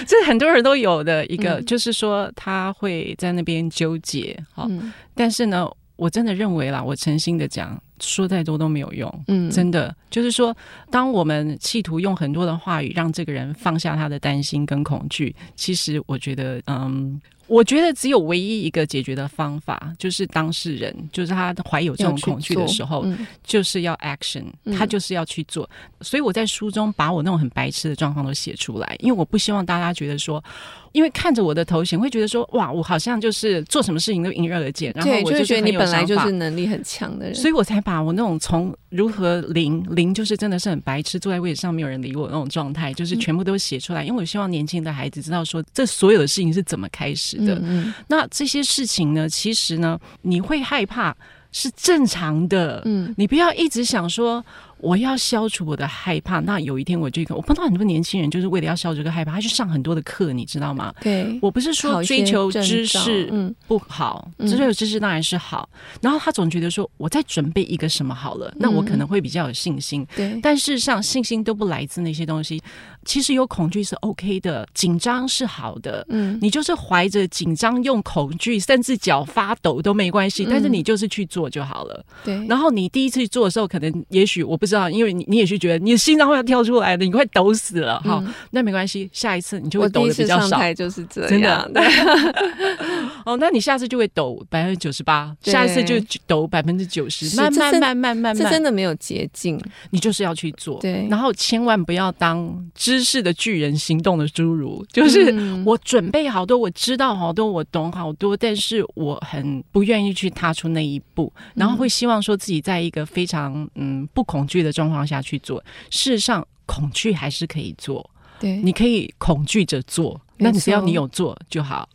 [0.05, 4.37] 这很多人都有的一个，嗯、就是说他会在那边纠结。
[4.51, 9.23] 好，嗯、但是呢，我真的认为啦，我诚心的讲，说再多都没有用。
[9.27, 10.55] 嗯，真的就是说，
[10.91, 17.19] 当我们企图用很多的话语让这个人放下他的担心跟恐惧，其实我觉得，嗯。
[17.49, 24.43] 我觉得只有唯一一个解决的方法，就是当事人，就是他怀有这种恐惧的时候，嗯、就是要 action，
[24.77, 25.69] 他就是要去做。
[26.01, 30.43] 所以我在书中把我那种很白痴的状况都写出来，因为我不希望大家觉得说。
[30.91, 44.03] 因为看着我的头衔，会觉得说哇，我好像就是做什么事情都迎刃而解，然后我就觉得你本来就是能力很强的人，所以我才把我那种从如何零零就是真的是很白痴，坐在位置上没有人理我那种状态，就是全部都写出来。
[44.03, 47.55] 嗯、因为我希望年轻的孩子知道说，这所有的事情是怎么开始的。
[47.55, 51.15] 嗯嗯，那这些事情呢，其实呢，你会害怕
[51.51, 52.81] 是正常的。
[52.85, 54.43] 嗯，你不要一直想说。
[54.81, 56.39] 我要消除我的害怕。
[56.39, 60.93] 那有一天，我就我碰到很多年轻人，就是为了要消除这个害怕，他去上很多的课，你知道吗？
[61.01, 65.67] 对，我不是说追求知识不好，追求知识当然是好。
[66.01, 70.07] 然后他总觉得说，我在准备一个什么好了，那我可能会比较有信心。
[70.15, 72.61] 对，但事实上，信心都不来自那些东西。
[73.05, 76.05] 其实有恐惧是 OK 的，紧张是好的。
[76.09, 80.45] 嗯，你就是怀着紧张，用恐惧，甚至脚发抖都没关系。
[80.49, 82.05] 但是你就是去做就好了。
[82.23, 82.45] 对。
[82.47, 88.01] 然后你第一次做的时候，可能也许我不知道，因为你你也是觉得你的心脏会要跳出来的，你快抖死了。
[88.01, 90.59] 好，那没关系，下一次你就会抖的比较少。
[90.73, 91.29] 就是这样。
[91.29, 92.35] 真的。
[93.25, 95.95] 哦，那你下次就会抖百分之九十八，下一次就
[96.27, 97.35] 抖百分之九十。
[97.35, 99.59] 慢慢慢慢慢慢，这真的没有捷径，
[99.89, 100.79] 你就是要去做。
[100.79, 101.07] 对。
[101.09, 104.85] 然后千万不要当知识的巨人，行动的侏儒。
[104.91, 105.33] 就是
[105.65, 115.63] 我准备好多，我知道好多，我懂好多，但是我很不愿意去踏出那一步，然后会希望说自己在一个非常嗯不恐惧的状况下去做。
[115.89, 118.07] 事实上，恐惧还是可以做。
[118.39, 121.87] 对，你可以恐惧着做，那只要你有做就好。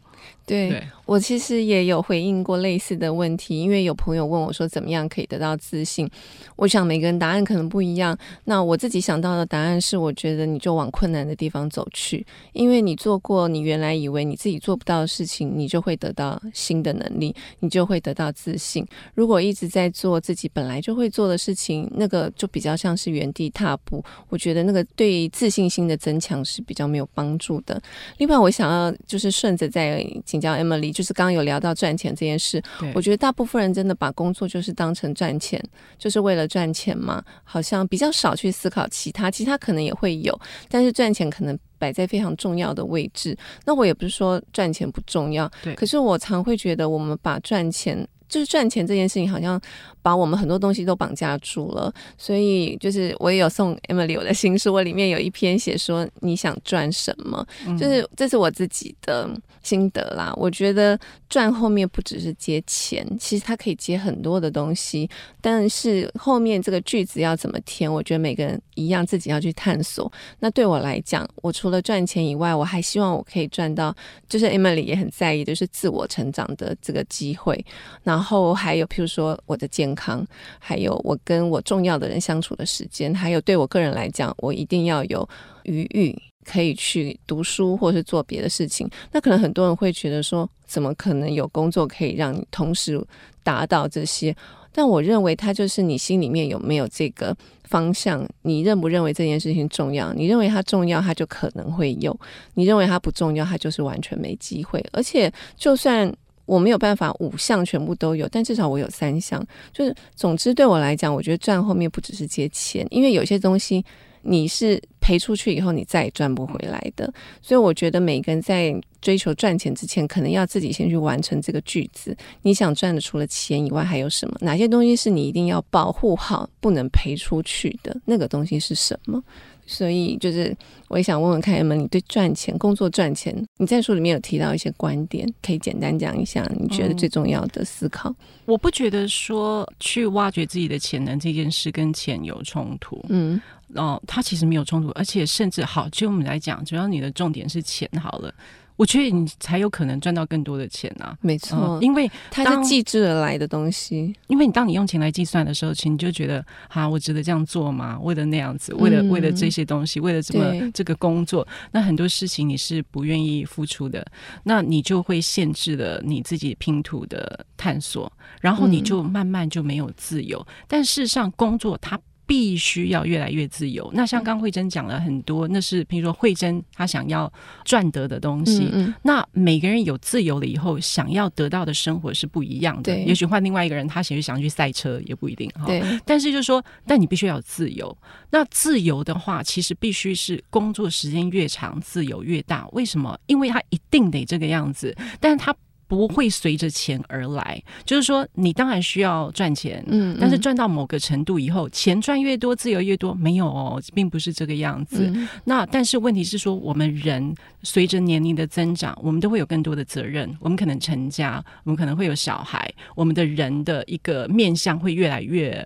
[0.46, 0.70] 对。
[0.70, 6.08] 对我其实也有回应过类似的问题，因为有朋友问我说，怎么样可以得到自信？
[6.56, 8.16] 我想每个人答案可能不一样。
[8.44, 18.86] 那我自己想到的答案是，我觉得你就往困难的地方走去，因为你做过你原来以为你自己做不到的事情，你就会得到新的能力，你就会得到自信。
[19.14, 24.02] 如果一直在做自己本来就会做的事情，那个就比较像是原地踏步。
[24.30, 27.78] 我觉得那个对自信心的增强是比较没有帮助的。
[28.16, 30.93] 另外，我想要就是顺着再请教 Emily。
[30.94, 32.62] 就是刚刚有聊到赚钱这件事，
[32.94, 35.62] 我觉得大部分人真的把工作就是当成赚钱，
[35.98, 43.37] 就是为了赚钱嘛，好像比较少去思考其他，其他可能也会有，但是赚钱可能摆在非常重要的位置。
[43.66, 48.09] 那我也不是说赚钱不重要，对，可是我常会觉得我们把赚钱。
[48.26, 49.61] 就是赚钱这件事情，好像
[50.02, 51.92] 把我们很多东西都绑架住了。
[52.18, 57.46] 所以，就是我也有送 Emily 我的新书，我里面有一篇写说你想赚什么，
[57.78, 59.30] 就是这是我自己的
[59.64, 60.33] 心得啦。
[60.37, 60.96] 我觉得
[61.29, 65.11] 赚后面不只是接钱，其实它可以接很多的东西。
[65.40, 70.11] 但是后面这个句子要怎么填，我觉得每个人一样自己要去探索。
[70.38, 73.94] 那对我来讲，我除了赚钱以外，我还希望我可以赚到，
[74.29, 77.64] 就是 Emily 也很在意，就是自我成长的这个机会。
[78.03, 80.27] 然后还有，譬如说我的健康，
[80.59, 85.29] 还有我跟我重要的人相处的时间，还有对我个人来讲，我一定要有
[85.64, 88.88] 余裕可以去读书或是做别的事情。
[89.11, 93.02] 那可能很多人会觉得说，怎么可能有工作可以让你同时
[93.42, 94.35] 达到这些？
[94.76, 98.28] 但我认为，它就是你心里面有没有这个方向？
[98.42, 100.12] 你认不认为这件事情重要？
[100.12, 102.12] 你认为它重要，它就可能会有；
[102.54, 104.85] 你认为它不重要，它就是完全没机会。
[104.90, 106.12] 而且，就算
[106.44, 109.40] 我没有办法五项全部都有，但至少我有三项。
[109.72, 113.85] 就是，总之对我来讲，我觉得赚后面不只是接钱，因为有些东西
[114.22, 117.12] 你是赔出去以后，你再也赚不回来的。
[117.42, 122.16] 所以我觉得每个人在追求赚钱之前，可能要自己先去完成这个句子。
[122.40, 124.34] 你想赚的除了钱以外还有什么？
[124.40, 127.94] 哪些东西是你一定要保护好，不能赔出去的？
[128.06, 129.22] 那个东西是什么？
[129.66, 130.54] 所以，就是
[130.88, 138.10] 我也想问问看，Emily，你对赚钱、工作赚钱，你在书里面有提到一些观点，可以简单讲一下，你觉得最重要的思考？
[138.10, 143.40] 嗯，我不觉得说去挖掘自己的潜能这件事跟钱有冲突，嗯，
[143.74, 148.32] 哦，它其实没有冲突，而且甚至好，就我们来讲，只要你的重点是钱好了。
[148.76, 151.16] 我觉得你才有可能赚到更多的钱啊！
[151.20, 154.12] 没错，嗯，因为它是计之而来的东西。
[154.26, 157.96] 因为你当你用钱来计算的时候，其实你就觉得，哈，我值得这样做吗？
[158.02, 164.04] 为了那样子，为了为了这些东西，为了这么这个工作，那很多事情你是不愿意付出的，
[164.42, 170.44] 那你就会限制了你自己拼图的探索，然后你就慢慢就没有自由。
[170.48, 171.96] 嗯，但事实上，工作它。
[172.26, 173.90] 必须要越来越自由。
[173.94, 177.32] 那像刚慧珍讲了很多，那是比如说慧珍她想要
[177.64, 178.68] 赚得的东西。
[178.72, 182.94] 嗯嗯，那每个人有自由了以后，想要得到的生活是不一样的。
[182.94, 185.66] 对，也许换另外一个人，他其实想去赛车也不一定哈。
[185.66, 187.96] 对，但是就是说，但你必须要有自由。
[188.30, 192.66] 那自由的话，其实必须是工作时间越长，自由越大。
[192.72, 193.18] 为什么？
[193.26, 195.54] 因为他一定得这个样子，但是他。
[195.94, 205.08] 不会随着钱而来，就是说，你当然需要赚钱，嗯，但是赚到某个程度以后，钱赚越多，自由越多，没有哦，并不是这个样子。
[205.14, 215.64] 嗯、那但是问题是说，我们人随着年龄的增长，我们都会有更多的责任，我们可能成家，我们可能会有小孩，我们的人的一个面相会越来越。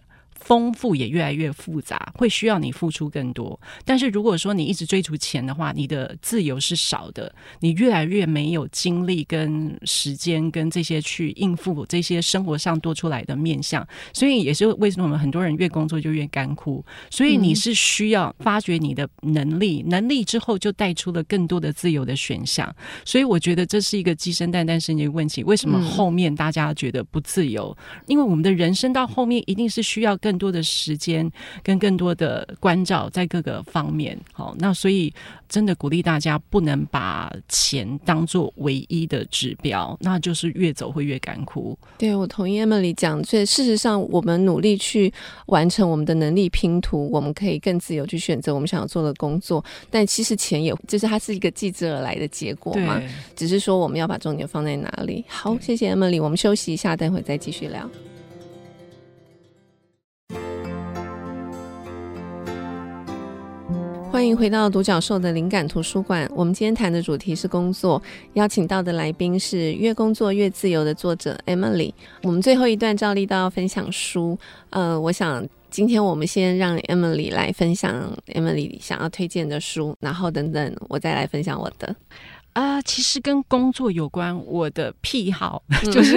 [0.49, 3.61] 丰富也越来越复杂，会需要你付出更多。
[3.85, 7.31] 但是如果说你一直追逐钱的话，你的自由是少的，
[7.61, 13.87] 你越来越没有精力跟时间跟这些去应付这些生活上多出来的面相。
[14.15, 16.83] 所以也是为什么我们很多人越工作就越干枯。
[17.11, 22.75] 所以你是需要发掘你的能力，能力之后就带出了更多的自由的选项。
[23.05, 25.45] 所以我觉得这是一个鸡生蛋，蛋生鸡问题。
[25.45, 27.77] 为什么后面大家觉得不自由？
[28.07, 31.29] 因为我们的人生到后面一定是需要更多的时间
[31.63, 35.13] 跟更多的关照在各个方面，好，那所以
[35.49, 41.77] 真的鼓励大家不能把钱当做唯一的指标，那就是越走会越干枯。
[41.99, 45.13] 对，我同意 Emily 讲，所以事实上，我们努力去
[45.47, 49.65] 完成我们的能力拼图，我们可以更自由去选择我们想要做的工作。
[49.91, 53.03] 但其实钱也就是它是一个继之而来的结果嘛，
[53.35, 55.25] 只是说我们要把重点放在哪里。
[55.27, 57.91] 好，谢谢 Emily，我们休息一下，待会再继续聊。
[64.19, 66.29] 欢迎回到独角兽的灵感图书馆。
[66.35, 68.03] 我们今天谈的主题是工作，
[68.33, 71.93] 邀请到的来宾是《越工作越自由》的作者 Emily。
[72.25, 74.37] 我们最后一段照例都要分享书，
[74.71, 81.95] 呃，我想今天我们先让 Emily 来分享 Emily 想要推荐的书，然后等等我再来分享我的。
[82.59, 84.37] 啊、呃，其实跟工作有关。
[84.45, 86.17] 我的癖好 就是，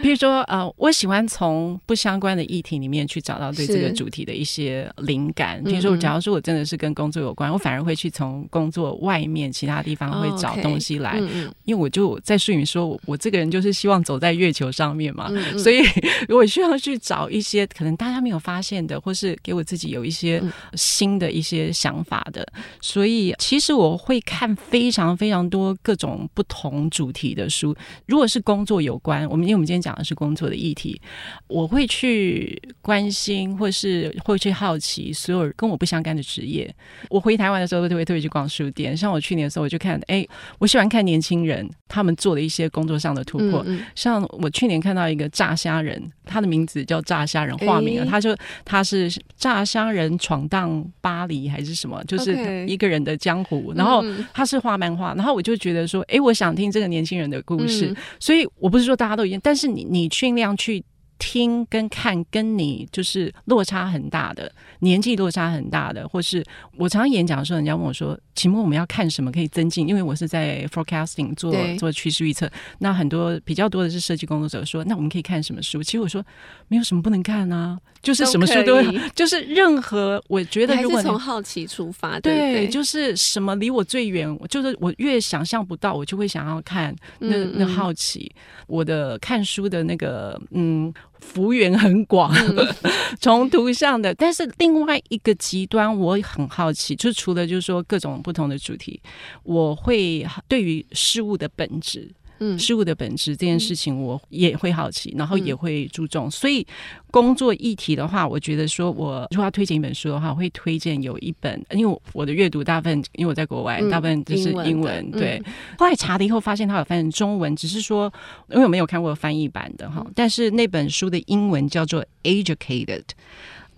[0.00, 5.60] 比如说，呃，我喜欢从不相关的议题里面去找到对这个主题的一些灵感。
[5.64, 11.18] 比如说，假如说我真的是跟工作有关，我反而会去从工作外面其他地方会找东西来。
[11.20, 15.28] 嗯因为我就在书里面说，我这个人就是希望走在月球上面嘛，
[15.58, 15.82] 所以
[16.28, 20.40] 我需要去找一些可能大家没有发现的，或是给我自己有一些
[20.74, 22.46] 新的一些想法的。
[22.80, 25.47] 所以，其实我会看非常非常。
[25.48, 27.74] 多各种不同主题的书，
[28.06, 31.00] 如果是工作有关，我们因为我们今天讲的是工作的议题，
[31.46, 36.74] 我会去关心或是会去好奇所有跟我不相干的职业。
[37.08, 38.96] 我回台湾的时候，都会特别去逛书店。
[38.96, 40.26] 像我去年的时候，我就看，哎，
[40.58, 43.62] 我喜欢看年轻人他们做的一些工作上的突破。
[43.66, 53.72] 嗯嗯，像我去年看到一个炸虾人，他的名字叫炸虾人，化名啊，他就他是炸虾人闯荡巴黎还是什么，就是一个人的江湖。
[53.74, 55.27] 然后他是画漫画，然后。
[55.32, 60.84] 我就觉得说，哎，我想听这个年轻人的故事，嗯、所以我不是说大家都一样，但是你你尽量去。
[61.20, 66.44] 听跟看跟你就是落差很大的，年纪落差很大的，或是
[66.76, 72.48] 我常常演讲的时候，人家问我说：“请问我们要看什么可以增进？”因为我是在 forecasting 做做趋势预测，
[72.78, 76.24] 那很多比较多的是设计工作者说：“那我们可以看什么书？”其实我说
[76.68, 88.30] 没有什么不能看啊，就是什么书都，都 就是任何我觉得如果还是从好奇出发，对，对，对，就是什么离我最远，就是我越想象不到，我就会想要看那那好奇。
[88.66, 90.92] 我的看书的那个嗯。
[91.20, 92.32] 幅员很广，
[93.20, 99.02] 从图像的，但是另外一个极端，我很好奇，就除了就是说各种不同的主题，
[99.42, 102.08] 我会对于事物的本质。
[102.40, 106.30] 嗯，事物的本质这件事情，我也会好奇，然后也会注重。
[106.30, 106.66] 所以，
[107.10, 115.10] 工作议题的话，我觉得说，我如果要推荐一本书的话，我会推荐有一本，因为我的阅读大部分，因为我在国外，大部分就是英文。
[115.10, 115.42] 对，
[115.78, 118.12] 后来查了以后，发现它有翻成中文，只是说，
[118.50, 120.06] 因为我没有看过翻译版的哈。
[120.14, 123.02] 但是那本书的英文叫做《Educated》。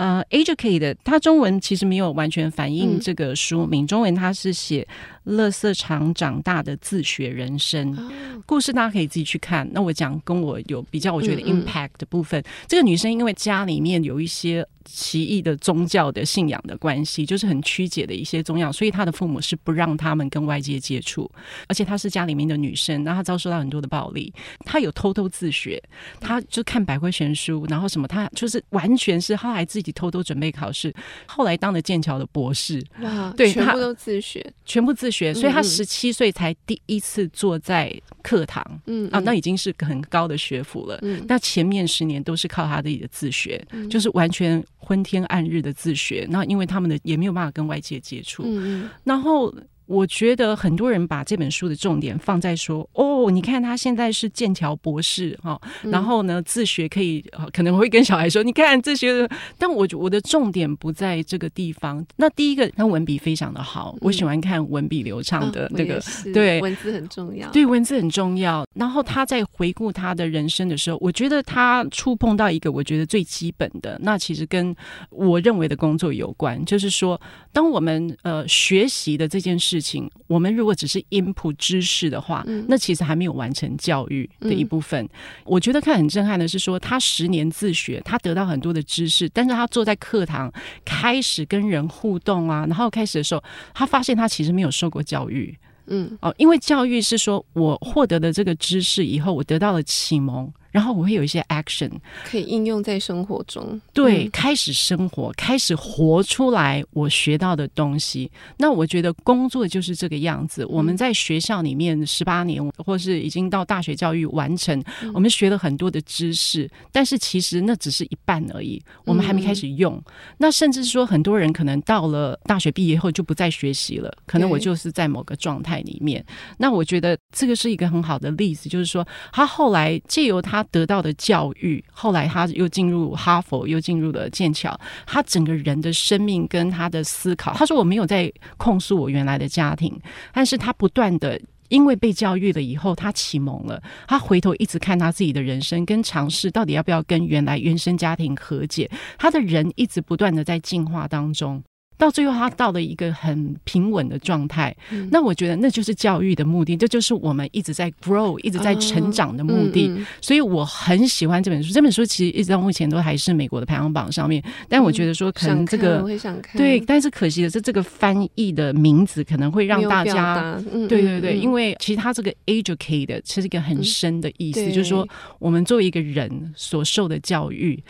[0.01, 3.85] 呃，educated，它中文其实没有完全反映这个书名。
[3.85, 4.87] 嗯、中文它是写
[5.25, 8.11] “乐色场长大的自学人生”，哦、
[8.47, 9.69] 故事大家可以自己去看。
[9.75, 14.67] 那我讲跟我有比较，我觉得 impact 的部分，嗯嗯、这个女生因为家里面有一些。
[14.93, 21.31] 奇异的宗教的信仰的关系，就是很曲解的一些宗教，所以他的父母是不让他们跟外界接触，
[21.69, 24.33] 而且她是家里面的女生，然后她遭受到很多的暴力，
[24.65, 25.83] 她有偷偷自学，
[26.21, 30.93] 她就看百科全书，然后什么，她就是完全是后来自己偷偷准备考试，
[31.27, 39.11] 后来当了剑桥的博士，哇，对，全部都自学，全部自学，所以她十七岁才第一次坐在课堂，嗯，嗯。
[39.11, 44.63] 啊，那已经是很高的学府了，嗯，那前面十年都是靠她自己的自学，嗯、就是完全。
[44.81, 49.55] 昏天暗日的自学，那因为他们的也没有办法跟外界接触，嗯嗯，然后。
[49.91, 57.21] 我觉得很多人把这本书的重点放在说，哦，你看他现在是剑桥博士哈，然后呢自学可以，
[57.53, 59.29] 可能会跟小孩说，你看自学，
[59.59, 62.07] 但我我的重点不在这个地方。
[62.15, 66.01] 那第一个，他文笔非常的好，我喜欢看文笔流畅的那个，
[66.33, 68.65] 对，文字很重要，对，文字很重要。
[68.73, 74.73] 然后他在回顾他的人生的时候，我觉得他触碰到一个我觉得最基本的，那其实跟
[75.11, 77.21] 我认为的工作有关，就是说，
[77.53, 79.80] 当我们呃学习的这件事。
[79.81, 85.03] 事情，我们如果只是 input 知识的话，嗯，那其实还没有完成教育的一部分。
[85.05, 85.09] 嗯，
[85.45, 90.53] 我觉得看很震撼的是说，他十年自学，他得到很多的知识，但是他坐在课堂
[90.85, 95.57] 开始跟人互动啊，然后开始的时候，他发现他其实没有受过教育。
[95.87, 100.53] 嗯，哦，因为教育是说我获得的这个知识以后，我得到了启蒙。
[100.71, 101.91] 然后我会有一些 action
[102.25, 108.31] 可以应用在生活中，对，嗯、开始生活，开始活出来我学到的东西。
[108.57, 110.63] 那我觉得工作就是这个样子。
[110.63, 119.95] 嗯、我们在学校里面十八年，或是已经到大学教育完成，嗯、我们学了很多的知识，但是其实那只是一半而已，我们还没开始用。
[119.97, 120.05] 嗯、
[120.39, 126.25] 那甚至说，很多人可能到了大学毕业后就不再学习了，可能我就是在某个状态里面。
[126.59, 130.60] 那我觉得这个是一个很好的例子，就是说他后来借由他。
[130.61, 134.79] 他得到的教育，后来他又进入哈佛，又进入了剑桥。
[135.07, 139.99] 他整个人的生命跟他的思考，他说我没有在控诉我原来的家庭，
[140.35, 141.41] 但是他不断的
[141.71, 148.91] 因为被教育了以后，他启蒙了，他回头一直看他自己的人生，跟尝试到底要不要跟原来原生家庭和解。
[149.17, 151.63] 他的人一直不断的在进化当中。
[152.01, 154.75] 到最后，他到了一个很平稳的状态。
[154.91, 159.87] 嗯、那我觉得那就是教育的目的，这就是我们一直在 grow、一直在成长的目的。
[159.89, 161.73] 哦嗯嗯、所以我很喜欢这本书。
[161.75, 164.43] 这本书其实一直到目前都还是美国的排行榜上面。
[164.67, 175.07] 但我觉得说，可能这个、嗯、对，但是可惜的是，这个翻译的名字可能会让大家对对对，因为其实他这个 educated 是一个很深的意思，嗯、就是说
[175.39, 177.83] 我们作为一个人所受的教育。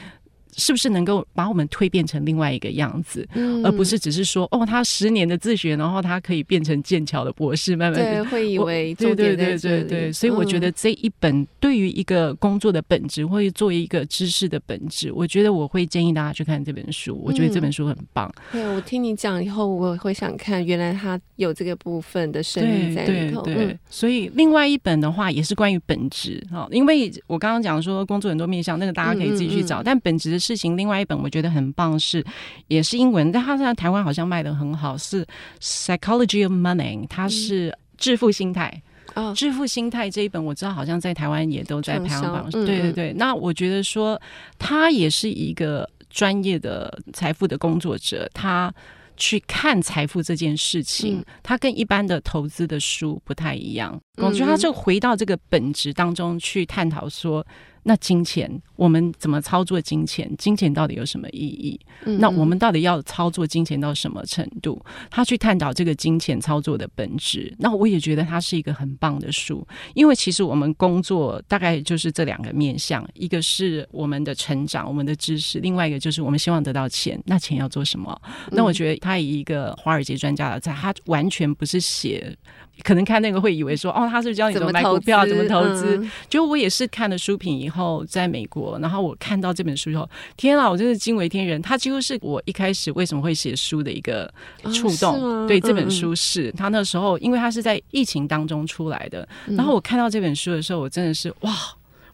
[0.56, 17.20] 是不是能够把我们蜕变成另外一个样子，嗯、而不是只是说哦，他十年的自学，然后他可以变成剑桥的博士，慢慢对，会以为对对对对对，所以我觉得这一本对于一个工作的本质，或者作为一个知识的本质，我觉得我会建议大家去看这本书。
[17.24, 18.28] 我觉得这本书很棒。
[18.52, 23.42] 嗯、对，我听你讲以后，我会想看，原来他有这个部分的生命在里头。
[23.42, 30.39] 对，对对，嗯、所以另外一本的话也是关于本质哈，因为我刚刚讲说工作很多面向，那个大家可以自己去找，但本质的。
[30.40, 32.24] 事情，另外一本我觉得很棒是，
[32.68, 35.24] 也是英文，但它在台湾好像卖的很好，是
[35.60, 38.82] 《Psychology of Money》，它是致富心态。
[39.14, 42.64] 哦，致富心态这一本我知道好像在台湾也都在排行榜上。
[42.64, 44.20] 对对对，那我觉得说
[44.56, 48.72] 他也是一个专业的财富的工作者，他
[49.16, 54.00] 去看财富这件事情，他跟一般的投资的书不太一样。
[54.16, 57.44] 我觉得他就回到这个本质当中去探讨说。
[57.82, 60.30] 那金钱，我们怎么操作金钱？
[60.36, 61.80] 金钱到底有什么意义？
[62.04, 64.80] 嗯嗯，那我们到底要操作金钱到什么程度？
[65.10, 67.54] 他去探讨这个金钱操作的本质。
[67.58, 77.20] 那我也觉得它是一个很棒的书，因为其实我们工作大概就是这两个面向：一个是我们的成长、我们的知识；另外一个就是我们希望得到钱。
[77.26, 78.20] 那钱要做什么？
[78.50, 82.36] 那我觉得他以一个华尔街专家的在，他完全不是写。
[82.82, 85.96] 可能看那个会以为说，哦，他是教你怎么买股票，怎么投资。
[85.96, 91.60] 嗯、就我也是看了书评以后，在美国，然后我看到这本书以后，天啊，我真是惊为天人。
[91.60, 94.32] 他几乎是我一开始为什么会写书的一个
[94.72, 95.22] 触动。
[95.22, 99.28] 哦、对，这本书是他那时候，因为他是在疫情当中出来的。
[99.46, 101.52] 嗯、然后我看到这本书的时候，我真的是哇。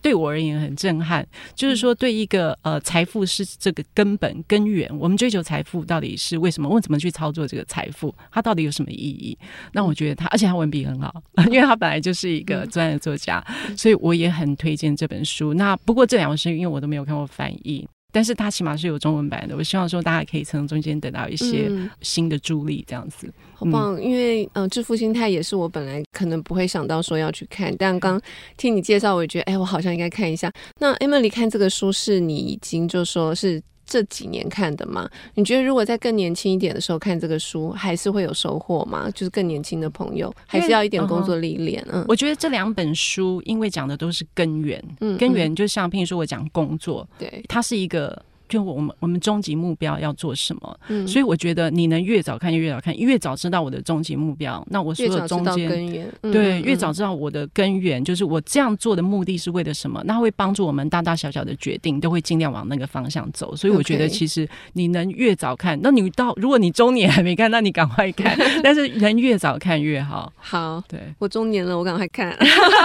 [0.02, 6.68] 对我而言很震撼，就是说，对一个呃财富是这个根本根源，我们追求财富到底是为什么？
[6.68, 8.14] 我怎么去操作这个财富？
[8.30, 9.36] 它到底有什么意义？
[9.72, 13.44] 那我觉得他，而且他文笔很好， 因为他本来就是一个专业作家，
[13.76, 15.54] 所以我也很推荐这本书。
[15.54, 17.86] 那不过这两本书，因为我都没有看过翻译。
[18.16, 24.02] 但是它起码是有中文版的，我希望说大家可以从中间得到一些新的助力，这样子，嗯、好棒。
[24.02, 28.18] 因为嗯、呃，致富心态也是我本来可能不会想到说要去看，但刚
[28.56, 30.50] 听你介绍，我也觉得哎，我好像应该看一下。
[30.78, 33.62] 那 Emily 看这个书是你已经就说是。
[33.86, 35.08] 这几年看的吗？
[35.34, 39.08] 你觉得如果在更年轻一点的时候看这个书，还是会有收获吗？
[39.12, 41.86] 就是更年轻的朋友，还是要一点工作历练？
[41.90, 50.80] 嗯，我觉得这两本书，因为讲的都是根源，嗯，根源就像譬如说我讲工作，对，它是一个就我们我们终极目标要做什么。
[50.88, 63.54] 嗯，所以我觉得你能越早看越早看，越早知道我的终极目标，那我所有中间根源，对，越早知道我的根源，就是我这样做的目的是为了什么，那会帮助我们大大小小的决定都会尽量往那个方向走。
[63.56, 68.36] 所以我觉得其实你能越早看，那你到如果你中年还没看，那你赶快看。
[68.62, 70.32] 但是人越早看越好。
[70.36, 72.36] 好，对，我中年了，我赶快看。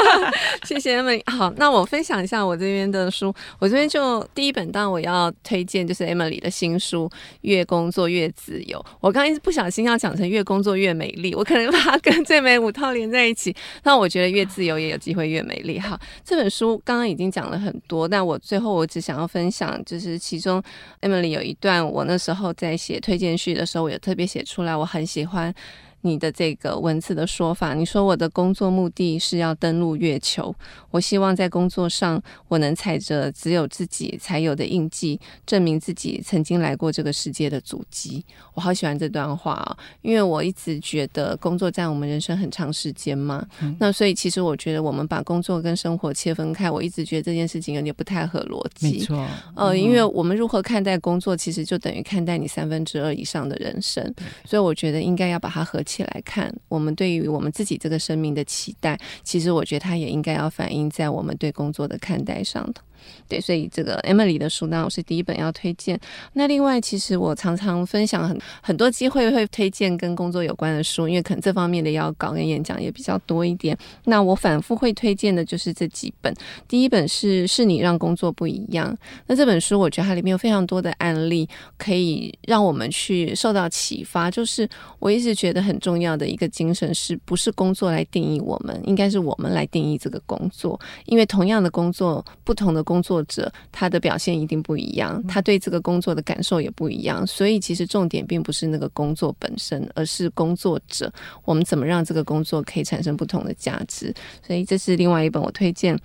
[0.63, 1.21] 谢谢 Emily。
[1.31, 3.33] 好，那我分享一下我这边的书。
[3.59, 7.09] 我这边就第一本，当我要推荐就是 Emily 的新书
[7.41, 8.79] 《越工作越自由》。
[9.01, 13.53] 我刚一直不小心要讲成“越工作越美丽”，我可能把它跟最美五套连在一起。
[13.83, 15.77] 那我觉得越自由也有机会越美丽。
[15.77, 20.63] 哈，这本书刚刚已经讲了很多，但我最后我只想要分享，就是其中
[21.01, 25.53] Emily 有一段，我那时候在写推荐序的时候，我有特别写出来，我很喜欢。
[26.01, 30.53] 你的这个文字的说法，你说我的工作目的是要登陆月球。
[30.89, 38.25] 我希望在工作上，我能踩着只有自己才有的印记，证明自己曾经来过这个世界的足迹。
[38.53, 43.45] 我好喜欢这段话啊，因为我一直觉得工作占我们人生很长时间嘛。
[43.61, 48.91] 嗯、那所以其实我觉得我们把工作跟生活切分开，我一直觉得这件事情有点不太合逻辑。
[48.91, 49.17] 没错，
[49.55, 54.01] 嗯、呃，因为我们如何看待工作，其实就等于看待你三分之二以上的人生。
[54.43, 62.81] 所以我觉得应该要把它合起来看，我们对于我们自己这个生命的期待，其实我觉得它也应该要反映在我们对工作的看待上的。
[63.27, 65.99] 对，所以这个 Emily 的书呢，我是第一本要推荐。
[66.33, 73.77] 那另外，其实我常常分享很很多机会会推荐跟工作有关的书，因为可能这方面的要稿跟演讲也比较多一点。
[74.03, 76.33] 那我反复会推荐的就是这几本。
[76.67, 78.95] 第一本是是你让工作不一样。
[79.27, 81.47] 那这本书我觉得它里面有非常多的案例，
[81.77, 84.29] 可以让我们去受到启发。
[84.29, 84.67] 就是
[84.99, 90.77] 我一直觉得很重要的一个精神，是不是工作来定义我们，应该是我们来定义这个工作。
[91.05, 92.81] 因为同样的工作，不同的。
[92.99, 101.13] 作者他的表现一定不一样，他对这个工作的感受也不一样，所以其实重点并不是那个工作本身，而是工作者，
[101.45, 104.11] 我们怎么让这个工作可以产生不同的价值。
[104.43, 105.95] 所以这是另外一本我推荐。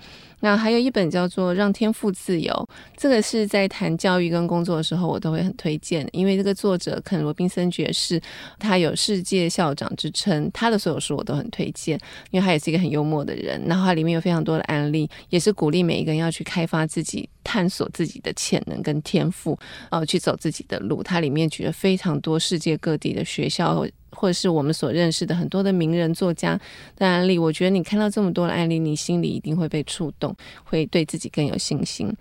[0.41, 2.53] 那还有一本叫做《让天赋自由》，
[2.97, 8.21] 这个是在谈教育跟工作的时候，我都会很推荐，因为这个作者肯罗宾森爵士，
[8.59, 11.99] 他有世界校长之称，他的所有书我都很推荐，
[12.31, 19.59] 因为他也是一个很幽默的人，然后他里面有非常多的案例，也是鼓励每一个人要去开发自己、探索自己的潜能跟天赋，
[19.91, 21.03] 呃，去走自己的路。
[21.03, 23.87] 他里面举了非常多世界各地的学校。
[24.11, 26.59] 或者是我们所认识的很多的名人作家
[26.97, 30.35] 的案例，我觉得你看到这么多的案例，你心里一定会被触动，
[30.65, 32.13] 会对自己更有信心。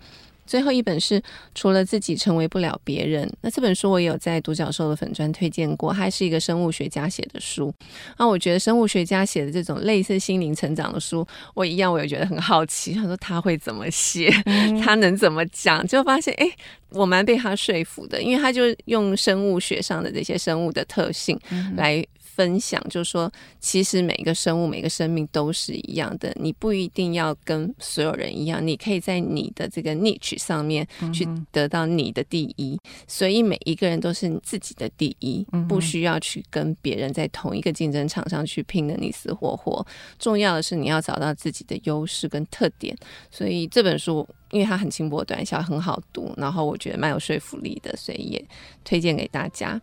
[0.46, 1.20] 最后一本是
[1.54, 7.72] 除了自己成为不了别人，那这本书我也有在独角兽的粉砖推荐过，它是一个生物学家写的书。
[8.18, 14.30] 那我觉得生物学家写的这种类似心灵成长的书，我一样我也觉得很好奇，他说他会怎么写，
[14.84, 16.50] 他能怎么讲，就发现哎。
[16.90, 21.38] 我蛮被他说服的，因为他就用生物学上的这些生物的特性
[21.76, 22.02] 来
[22.36, 32.78] 分享，就是说，其实每个生物、每个生命都是一样的，你不一定要跟所有人一样，你可以在你的这个 niche 上面去得到你的第一，
[33.08, 39.84] 所以每一个人都是你自己的第一，不需要去跟别人在同一个竞争场上去拼的你死我活。
[40.18, 42.94] 重要的是你要找到自己的优势跟特点，
[43.30, 44.28] 所以这本书。
[44.52, 48.44] 因为它很轻薄短小，很好读，然后我觉得蛮有说服力的，所以也
[48.84, 49.78] 推荐给大家。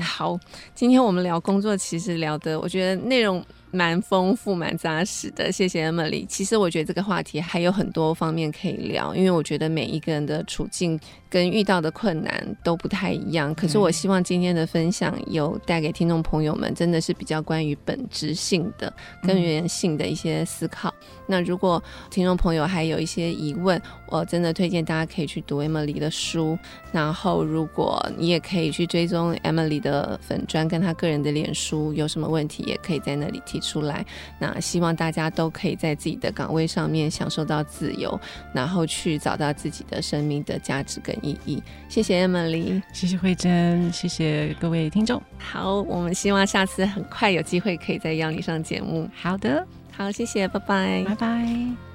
[0.00, 0.38] 好，
[0.74, 5.52] 今天我们聊工作，其实聊的我觉得内容蛮丰富、蛮扎实的。
[5.52, 6.26] 谢谢 Emily。
[6.26, 10.98] 其实我觉得这个话题还有很多方面可以聊，因为我觉得每一个人的处境。
[11.30, 20.92] 跟遇到的困难都不太一样，可是我希望今天的分享有带给听众朋友们，真的是比较关于本质性的、根源性的一些思考。
[21.00, 26.58] 嗯、那如果听众朋友还有一些疑问，我真的推荐大家可以去读 Emily 的书。
[26.90, 34.04] 然后，如果你也可以去追踪 Emily 的粉砖，跟她个人的脸书，有什么问题也可以在那里提出来。
[34.40, 38.18] 那希望大家都可以在自己的岗位上面享受到自由，
[38.52, 45.22] 然后去找到自己的生命的价值跟意义，谢谢 Emily，谢谢慧珍，谢谢各位听众。
[45.38, 49.08] 好，我们希望下次很快有机会可以再邀你上节目。
[49.14, 49.66] 好的，
[49.96, 51.89] 好，谢谢，拜拜，拜拜。